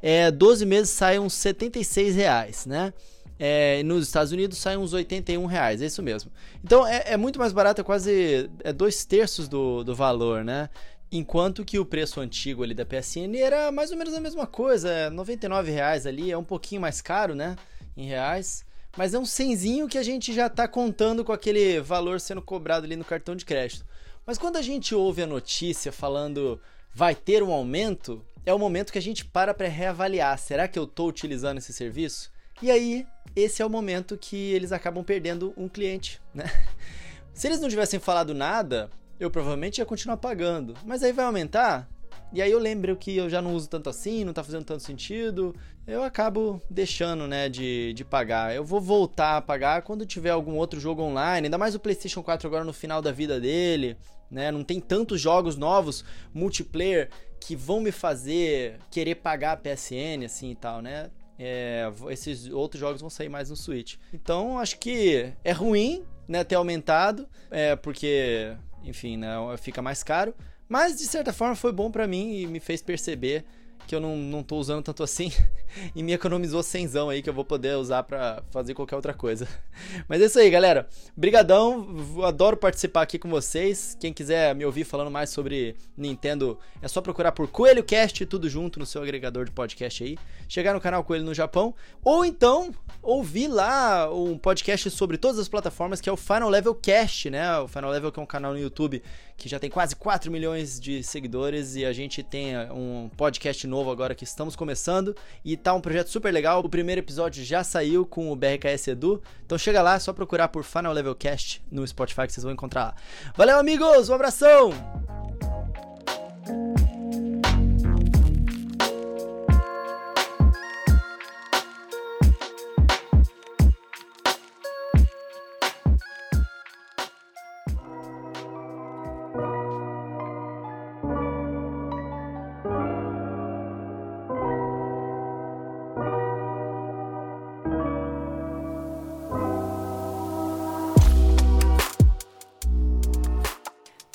é, 0.03 0.29
12 0.33 0.66
meses 0.66 0.90
sai 0.90 1.21
uns 1.21 1.35
76 1.35 2.16
reais, 2.16 2.66
né? 2.66 2.93
É, 3.38 3.81
nos 3.85 4.09
Estados 4.09 4.33
Unidos 4.33 4.59
sai 4.59 4.77
uns 4.77 4.93
81 4.93 5.47
reais, 5.47 5.81
é 5.81 5.87
isso 5.87 6.03
mesmo. 6.03 6.33
Então 6.64 6.85
é, 6.85 7.12
é 7.12 7.16
muito 7.16 7.38
mais 7.38 7.53
barato, 7.53 7.81
é 7.81 7.85
quase 7.85 8.51
é 8.64 8.73
dois 8.73 9.05
terços 9.05 9.47
do, 9.47 9.85
do 9.85 9.95
valor, 9.95 10.43
né? 10.43 10.69
Enquanto 11.12 11.64
que 11.64 11.79
o 11.79 11.87
preço 11.87 12.21
antigo 12.21 12.64
ali 12.64 12.75
da 12.75 12.85
PSN 12.85 13.37
era 13.37 13.71
mais 13.71 13.93
ou 13.93 13.97
menos 13.97 14.14
a 14.14 14.21
mesma 14.21 14.49
coisa, 14.49 14.90
é 14.90 15.11
99 15.11 15.71
reais 15.71 16.07
ali, 16.07 16.33
é 16.33 16.37
um 16.37 16.43
pouquinho 16.43 16.81
mais 16.81 17.01
caro, 17.01 17.37
né? 17.37 17.55
Em 17.97 18.07
reais. 18.07 18.69
Mas 18.96 19.14
é 19.14 19.18
um 19.18 19.24
cenzinho 19.24 19.88
que 19.88 19.98
a 19.98 20.03
gente 20.03 20.33
já 20.33 20.48
tá 20.48 20.66
contando 20.66 21.24
com 21.24 21.33
aquele 21.33 21.81
valor 21.81 22.20
sendo 22.20 22.42
cobrado 22.42 22.85
ali 22.85 22.96
no 22.96 23.05
cartão 23.05 23.37
de 23.37 23.44
crédito. 23.44 23.87
Mas 24.26 24.38
quando 24.38 24.57
a 24.57 24.62
gente 24.62 24.94
ouve 24.94 25.22
a 25.22 25.26
notícia 25.26 25.92
falando 25.92 26.61
vai 26.92 27.14
ter 27.14 27.42
um 27.42 27.53
aumento, 27.53 28.24
é 28.44 28.53
o 28.53 28.59
momento 28.59 28.92
que 28.92 28.98
a 28.98 29.03
gente 29.03 29.24
para 29.24 29.55
para 29.55 29.68
reavaliar. 29.68 30.38
Será 30.38 30.66
que 30.66 30.79
eu 30.79 30.85
estou 30.85 31.09
utilizando 31.09 31.59
esse 31.59 31.72
serviço? 31.72 32.33
E 32.62 32.70
aí, 32.70 33.07
esse 33.35 33.62
é 33.62 33.66
o 33.66 33.70
momento 33.70 34.18
que 34.18 34.37
eles 34.53 34.72
acabam 34.72 35.03
perdendo 35.05 35.55
um 35.57 35.68
cliente, 35.68 36.20
né? 36.35 36.44
Se 37.33 37.46
eles 37.46 37.61
não 37.61 37.68
tivessem 37.68 37.98
falado 37.98 38.35
nada, 38.35 38.90
eu 39.18 39.31
provavelmente 39.31 39.79
ia 39.79 39.87
continuar 39.87 40.16
pagando. 40.16 40.74
Mas 40.85 41.03
aí 41.03 41.12
vai 41.12 41.24
aumentar, 41.24 41.88
e 42.33 42.40
aí 42.40 42.51
eu 42.51 42.59
lembro 42.59 42.97
que 42.97 43.16
eu 43.16 43.29
já 43.29 43.40
não 43.40 43.55
uso 43.55 43.69
tanto 43.69 43.88
assim, 43.88 44.25
não 44.25 44.33
tá 44.33 44.43
fazendo 44.43 44.64
tanto 44.64 44.83
sentido. 44.83 45.55
Eu 45.87 46.03
acabo 46.03 46.61
deixando, 46.71 47.27
né, 47.27 47.49
de, 47.49 47.93
de 47.93 48.05
pagar. 48.05 48.55
Eu 48.55 48.64
vou 48.64 48.81
voltar 48.81 49.37
a 49.37 49.40
pagar 49.43 49.83
quando 49.83 50.07
tiver 50.07 50.31
algum 50.31 50.57
outro 50.57 50.79
jogo 50.79 51.03
online. 51.03 51.47
Ainda 51.47 51.59
mais 51.59 51.75
o 51.75 51.81
PlayStation 51.81 52.23
4 52.23 52.47
agora 52.47 52.64
no 52.64 52.73
final 52.73 53.03
da 53.03 53.11
vida 53.11 53.40
dele, 53.40 53.97
né? 54.31 54.51
Não 54.51 54.62
tem 54.62 54.81
tantos 54.81 55.21
jogos 55.21 55.57
novos, 55.57 56.05
multiplayer, 56.33 57.11
que 57.40 57.57
vão 57.57 57.81
me 57.81 57.90
fazer 57.90 58.79
querer 58.90 59.16
pagar 59.16 59.53
a 59.53 59.57
PSN, 59.57 60.25
assim 60.25 60.51
e 60.51 60.55
tal, 60.55 60.81
né? 60.81 61.11
é, 61.40 61.90
esses 62.11 62.49
outros 62.51 62.79
jogos 62.79 63.01
vão 63.01 63.09
sair 63.09 63.31
mais 63.31 63.49
no 63.49 63.57
Switch. 63.57 63.97
Então 64.12 64.59
acho 64.59 64.79
que 64.79 65.33
é 65.43 65.53
ruim 65.53 66.05
né, 66.29 66.45
ter 66.45 66.57
aumentado, 66.57 67.27
é, 67.51 67.75
porque, 67.75 68.55
enfim, 68.85 69.16
né, 69.16 69.35
fica 69.57 69.81
mais 69.81 70.03
caro. 70.03 70.35
Mas 70.70 70.96
de 70.96 71.04
certa 71.04 71.33
forma 71.33 71.56
foi 71.56 71.72
bom 71.72 71.90
para 71.90 72.06
mim 72.06 72.37
e 72.37 72.46
me 72.46 72.61
fez 72.61 72.80
perceber 72.80 73.44
que 73.90 73.94
eu 73.96 74.00
não, 74.00 74.16
não 74.16 74.40
tô 74.40 74.56
usando 74.56 74.85
tanto 74.85 75.02
assim 75.02 75.33
e 75.96 76.00
me 76.00 76.12
economizou 76.12 76.62
cenzão 76.62 77.11
aí 77.11 77.20
que 77.20 77.28
eu 77.28 77.35
vou 77.35 77.44
poder 77.44 77.76
usar 77.76 78.04
para 78.04 78.40
fazer 78.52 78.72
qualquer 78.72 78.94
outra 78.94 79.12
coisa. 79.12 79.48
Mas 80.09 80.22
é 80.22 80.26
isso 80.26 80.38
aí, 80.38 80.48
galera. 80.48 80.88
Brigadão, 81.16 81.88
adoro 82.24 82.56
participar 82.56 83.02
aqui 83.02 83.18
com 83.18 83.28
vocês. 83.28 83.96
Quem 83.98 84.12
quiser 84.12 84.54
me 84.54 84.64
ouvir 84.64 84.85
falando 84.85 85.11
mais 85.11 85.30
sobre 85.30 85.74
Nintendo, 85.96 86.56
é 86.80 86.87
só 86.87 87.00
procurar 87.00 87.33
por 87.33 87.48
Coelho 87.48 87.83
Cast, 87.83 88.24
tudo 88.26 88.48
junto 88.48 88.78
no 88.78 88.87
seu 88.87 89.02
agregador 89.02 89.44
de 89.44 89.50
podcast 89.50 90.04
aí. 90.04 90.16
Chegar 90.48 90.72
no 90.72 90.80
canal 90.80 91.02
Coelho 91.02 91.24
no 91.24 91.35
Japão 91.35 91.74
ou 92.04 92.24
então 92.24 92.72
ouvir 93.02 93.48
lá 93.48 94.09
um 94.14 94.38
podcast 94.38 94.88
sobre 94.90 95.18
todas 95.18 95.40
as 95.40 95.48
plataformas 95.48 96.00
que 96.00 96.09
é 96.09 96.12
o 96.12 96.16
Final 96.16 96.48
Level 96.48 96.76
Cast, 96.76 97.28
né? 97.28 97.59
O 97.59 97.66
Final 97.66 97.90
Level 97.90 98.12
que 98.12 98.20
é 98.20 98.22
um 98.22 98.26
canal 98.26 98.52
no 98.52 98.59
YouTube 98.59 99.02
que 99.40 99.48
já 99.48 99.59
tem 99.59 99.70
quase 99.70 99.96
4 99.96 100.31
milhões 100.31 100.79
de 100.79 101.03
seguidores 101.03 101.74
e 101.74 101.87
a 101.87 101.92
gente 101.94 102.22
tem 102.22 102.55
eh, 102.55 102.70
um 102.70 103.09
podcast 103.16 103.66
novo 103.66 103.90
agora 103.90 104.14
que 104.14 104.22
estamos 104.22 104.55
começando 104.55 105.16
e 105.42 105.57
tá 105.57 105.72
um 105.72 105.81
projeto 105.81 106.09
super 106.09 106.31
legal. 106.31 106.61
O 106.61 106.68
primeiro 106.68 107.00
episódio 107.00 107.42
já 107.42 107.64
saiu 107.64 108.05
com 108.05 108.31
o 108.31 108.37
BRKS 108.37 108.88
Edu, 108.88 109.22
então 109.44 109.57
chega 109.57 109.81
lá, 109.81 109.94
é 109.94 109.98
só 109.98 110.12
procurar 110.12 110.48
por 110.48 110.62
Final 110.62 110.92
Level 110.92 111.14
Cast 111.14 111.62
no 111.72 111.87
Spotify 111.87 112.26
que 112.26 112.35
vocês 112.35 112.44
vão 112.44 112.53
encontrar 112.53 112.85
lá. 112.85 112.94
Valeu, 113.35 113.59
amigos, 113.59 114.11
um 114.11 114.14
abração! 114.14 114.70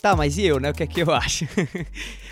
Tá, 0.06 0.16
mas 0.16 0.38
e 0.38 0.44
eu, 0.44 0.60
né? 0.60 0.70
O 0.70 0.74
que 0.76 0.84
é 0.84 0.86
que 0.86 1.02
eu 1.02 1.10
acho? 1.16 1.48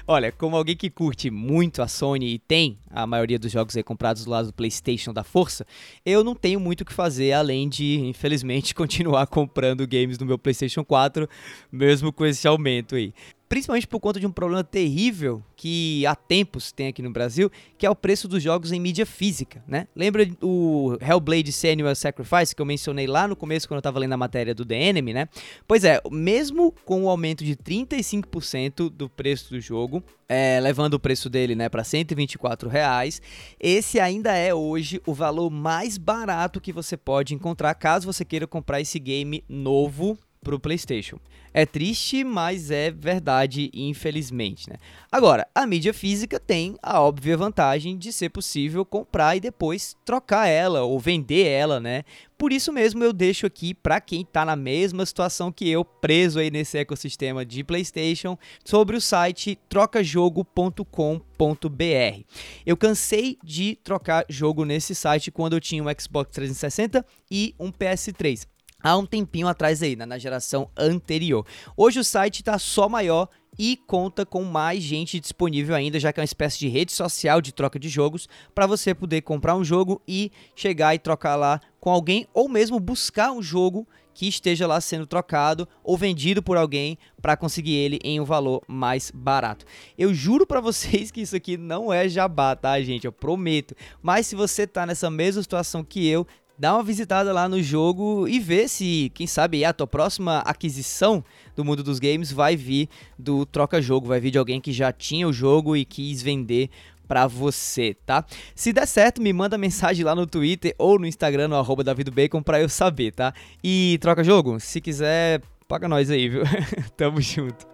Olha, 0.05 0.31
como 0.31 0.55
alguém 0.55 0.75
que 0.75 0.91
curte 0.91 1.31
muito 1.31 1.81
a 1.81 1.87
Sony 1.87 2.35
e 2.35 2.37
tem 2.37 2.77
a 2.87 3.07
maioria 3.07 3.39
dos 3.39 3.51
jogos 3.51 3.75
aí 3.75 3.81
comprados 3.81 4.25
do 4.25 4.29
lado 4.29 4.45
do 4.49 4.53
PlayStation 4.53 5.11
da 5.11 5.23
Força, 5.23 5.65
eu 6.05 6.23
não 6.23 6.35
tenho 6.35 6.59
muito 6.59 6.81
o 6.81 6.85
que 6.85 6.93
fazer 6.93 7.31
além 7.33 7.67
de, 7.67 7.99
infelizmente, 8.01 8.75
continuar 8.77 9.25
comprando 9.25 9.87
games 9.87 10.19
no 10.19 10.25
meu 10.27 10.37
PlayStation 10.37 10.85
4, 10.85 11.27
mesmo 11.71 12.13
com 12.13 12.27
esse 12.27 12.47
aumento 12.47 12.93
aí 12.93 13.11
principalmente 13.53 13.85
por 13.85 13.99
conta 13.99 14.19
de 14.19 14.25
um 14.25 14.31
problema 14.31 14.63
terrível 14.63 15.43
que 15.55 16.03
há 16.07 16.15
tempos 16.15 16.71
tem 16.71 16.87
aqui 16.87 17.03
no 17.03 17.11
Brasil, 17.11 17.51
que 17.77 17.85
é 17.85 17.89
o 17.89 17.95
preço 17.95 18.27
dos 18.27 18.41
jogos 18.41 18.71
em 18.71 18.79
mídia 18.79 19.05
física, 19.05 19.63
né? 19.67 19.87
Lembra 19.95 20.27
o 20.41 20.97
Hellblade 20.99 21.51
Senua's 21.51 21.99
Sacrifice 21.99 22.55
que 22.55 22.59
eu 22.63 22.65
mencionei 22.65 23.05
lá 23.05 23.27
no 23.27 23.35
começo 23.35 23.67
quando 23.67 23.75
eu 23.75 23.81
estava 23.81 23.99
lendo 23.99 24.13
a 24.13 24.17
matéria 24.17 24.55
do 24.55 24.65
The 24.65 24.73
Enemy, 24.73 25.13
né? 25.13 25.29
Pois 25.67 25.83
é, 25.83 26.01
mesmo 26.09 26.73
com 26.83 27.03
o 27.03 27.09
aumento 27.09 27.43
de 27.43 27.55
35% 27.55 28.89
do 28.89 29.07
preço 29.07 29.51
do 29.51 29.61
jogo, 29.61 30.03
é, 30.27 30.59
levando 30.59 30.95
o 30.95 30.99
preço 30.99 31.29
dele 31.29 31.53
né, 31.53 31.69
para 31.69 31.83
124 31.83 32.67
reais, 32.67 33.21
esse 33.59 33.99
ainda 33.99 34.35
é 34.35 34.51
hoje 34.51 34.99
o 35.05 35.13
valor 35.13 35.51
mais 35.51 35.99
barato 35.99 36.59
que 36.59 36.73
você 36.73 36.97
pode 36.97 37.35
encontrar 37.35 37.75
caso 37.75 38.11
você 38.11 38.25
queira 38.25 38.47
comprar 38.47 38.81
esse 38.81 38.97
game 38.97 39.43
novo 39.47 40.17
para 40.43 40.55
o 40.55 40.59
PlayStation. 40.59 41.17
É 41.53 41.65
triste, 41.65 42.23
mas 42.23 42.71
é 42.71 42.91
verdade, 42.91 43.69
infelizmente. 43.73 44.69
Né? 44.69 44.75
Agora, 45.11 45.47
a 45.53 45.67
mídia 45.67 45.93
física 45.93 46.39
tem 46.39 46.75
a 46.81 46.99
óbvia 46.99 47.37
vantagem 47.37 47.97
de 47.97 48.11
ser 48.11 48.29
possível 48.29 48.83
comprar 48.83 49.35
e 49.35 49.39
depois 49.39 49.95
trocar 50.03 50.47
ela 50.47 50.81
ou 50.81 50.99
vender 50.99 51.45
ela, 51.45 51.79
né? 51.79 52.03
Por 52.37 52.51
isso 52.51 52.73
mesmo 52.73 53.03
eu 53.03 53.13
deixo 53.13 53.45
aqui 53.45 53.73
para 53.73 54.01
quem 54.01 54.21
está 54.21 54.43
na 54.43 54.55
mesma 54.55 55.05
situação 55.05 55.51
que 55.51 55.69
eu, 55.69 55.85
preso 55.85 56.39
aí 56.39 56.51
nesse 56.51 56.77
ecossistema 56.77 57.45
de 57.45 57.63
PlayStation, 57.63 58.37
sobre 58.65 58.97
o 58.97 59.01
site 59.01 59.57
trocajogo.com.br. 59.69 62.23
Eu 62.65 62.75
cansei 62.75 63.37
de 63.43 63.77
trocar 63.83 64.25
jogo 64.27 64.65
nesse 64.65 64.93
site 64.93 65.31
quando 65.31 65.53
eu 65.53 65.61
tinha 65.61 65.83
um 65.83 65.87
Xbox 65.97 66.31
360 66.33 67.05
e 67.31 67.55
um 67.57 67.71
PS3 67.71 68.52
há 68.83 68.97
um 68.97 69.05
tempinho 69.05 69.47
atrás 69.47 69.81
aí, 69.81 69.95
né, 69.95 70.05
na 70.05 70.17
geração 70.17 70.69
anterior. 70.77 71.45
Hoje 71.77 71.99
o 71.99 72.03
site 72.03 72.41
está 72.41 72.59
só 72.59 72.89
maior 72.89 73.29
e 73.57 73.77
conta 73.87 74.25
com 74.25 74.43
mais 74.43 74.83
gente 74.83 75.19
disponível 75.19 75.75
ainda, 75.75 75.99
já 75.99 76.11
que 76.11 76.19
é 76.19 76.21
uma 76.21 76.25
espécie 76.25 76.59
de 76.59 76.67
rede 76.67 76.91
social 76.91 77.39
de 77.39 77.53
troca 77.53 77.79
de 77.79 77.87
jogos 77.87 78.27
para 78.53 78.67
você 78.67 78.93
poder 78.93 79.21
comprar 79.21 79.55
um 79.55 79.63
jogo 79.63 80.01
e 80.07 80.31
chegar 80.55 80.93
e 80.93 80.99
trocar 80.99 81.35
lá 81.35 81.61
com 81.79 81.89
alguém 81.89 82.27
ou 82.33 82.49
mesmo 82.49 82.79
buscar 82.79 83.31
um 83.31 83.41
jogo 83.41 83.87
que 84.13 84.27
esteja 84.27 84.67
lá 84.67 84.79
sendo 84.79 85.07
trocado 85.07 85.67
ou 85.83 85.97
vendido 85.97 86.41
por 86.41 86.55
alguém 86.55 86.97
para 87.21 87.35
conseguir 87.35 87.73
ele 87.73 87.99
em 88.03 88.19
um 88.19 88.25
valor 88.25 88.61
mais 88.67 89.11
barato. 89.11 89.65
Eu 89.97 90.13
juro 90.13 90.45
para 90.45 90.61
vocês 90.61 91.11
que 91.11 91.21
isso 91.21 91.35
aqui 91.35 91.57
não 91.57 91.91
é 91.91 92.07
jabá, 92.07 92.55
tá, 92.55 92.79
gente? 92.81 93.05
Eu 93.05 93.11
prometo. 93.11 93.75
Mas 94.01 94.27
se 94.27 94.35
você 94.35 94.67
tá 94.67 94.85
nessa 94.85 95.09
mesma 95.09 95.41
situação 95.41 95.83
que 95.83 96.07
eu, 96.07 96.27
dá 96.57 96.73
uma 96.75 96.83
visitada 96.83 97.33
lá 97.33 97.49
no 97.49 97.61
jogo 97.61 98.27
e 98.27 98.39
vê 98.39 98.67
se, 98.67 99.11
quem 99.13 99.27
sabe, 99.27 99.65
a 99.65 99.73
tua 99.73 99.87
próxima 99.87 100.39
aquisição 100.39 101.23
do 101.55 101.65
mundo 101.65 101.83
dos 101.83 101.99
games 101.99 102.31
vai 102.31 102.55
vir 102.55 102.89
do 103.17 103.45
troca-jogo, 103.45 104.07
vai 104.07 104.19
vir 104.19 104.31
de 104.31 104.37
alguém 104.37 104.61
que 104.61 104.71
já 104.71 104.91
tinha 104.91 105.27
o 105.27 105.33
jogo 105.33 105.75
e 105.75 105.85
quis 105.85 106.21
vender 106.21 106.69
para 107.07 107.27
você, 107.27 107.95
tá? 108.05 108.25
Se 108.55 108.71
der 108.71 108.87
certo, 108.87 109.21
me 109.21 109.33
manda 109.33 109.57
mensagem 109.57 110.05
lá 110.05 110.15
no 110.15 110.25
Twitter 110.25 110.73
ou 110.77 110.97
no 110.97 111.05
Instagram, 111.05 111.49
no 111.49 111.55
arroba 111.55 111.83
davidbacon, 111.83 112.41
pra 112.41 112.61
eu 112.61 112.69
saber, 112.69 113.11
tá? 113.11 113.33
E 113.63 113.97
troca 114.01 114.23
jogo, 114.23 114.59
se 114.59 114.79
quiser, 114.79 115.41
paga 115.67 115.87
nós 115.87 116.09
aí, 116.09 116.29
viu? 116.29 116.43
Tamo 116.95 117.19
junto. 117.19 117.72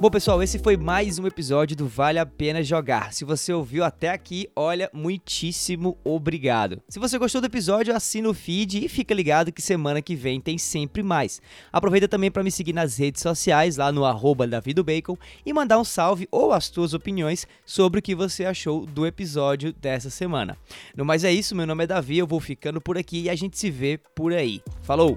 Bom, 0.00 0.08
pessoal, 0.08 0.42
esse 0.42 0.58
foi 0.58 0.78
mais 0.78 1.18
um 1.18 1.26
episódio 1.26 1.76
do 1.76 1.86
Vale 1.86 2.18
a 2.18 2.24
Pena 2.24 2.62
Jogar. 2.62 3.12
Se 3.12 3.22
você 3.22 3.52
ouviu 3.52 3.84
até 3.84 4.08
aqui, 4.08 4.48
olha, 4.56 4.88
muitíssimo 4.94 5.98
obrigado. 6.02 6.80
Se 6.88 6.98
você 6.98 7.18
gostou 7.18 7.42
do 7.42 7.46
episódio, 7.48 7.94
assina 7.94 8.26
o 8.26 8.32
feed 8.32 8.82
e 8.82 8.88
fica 8.88 9.12
ligado 9.12 9.52
que 9.52 9.60
semana 9.60 10.00
que 10.00 10.16
vem 10.16 10.40
tem 10.40 10.56
sempre 10.56 11.02
mais. 11.02 11.42
Aproveita 11.70 12.08
também 12.08 12.30
para 12.30 12.42
me 12.42 12.50
seguir 12.50 12.72
nas 12.72 12.96
redes 12.96 13.20
sociais, 13.20 13.76
lá 13.76 13.92
no 13.92 14.06
arroba 14.06 14.46
Bacon, 14.82 15.18
e 15.44 15.52
mandar 15.52 15.78
um 15.78 15.84
salve 15.84 16.26
ou 16.32 16.54
as 16.54 16.70
tuas 16.70 16.94
opiniões 16.94 17.46
sobre 17.66 18.00
o 18.00 18.02
que 18.02 18.14
você 18.14 18.46
achou 18.46 18.86
do 18.86 19.06
episódio 19.06 19.70
dessa 19.70 20.08
semana. 20.08 20.56
No 20.96 21.04
mais 21.04 21.24
é 21.24 21.30
isso, 21.30 21.54
meu 21.54 21.66
nome 21.66 21.84
é 21.84 21.86
Davi, 21.86 22.16
eu 22.16 22.26
vou 22.26 22.40
ficando 22.40 22.80
por 22.80 22.96
aqui 22.96 23.24
e 23.24 23.28
a 23.28 23.36
gente 23.36 23.58
se 23.58 23.70
vê 23.70 24.00
por 24.14 24.32
aí. 24.32 24.62
Falou! 24.80 25.14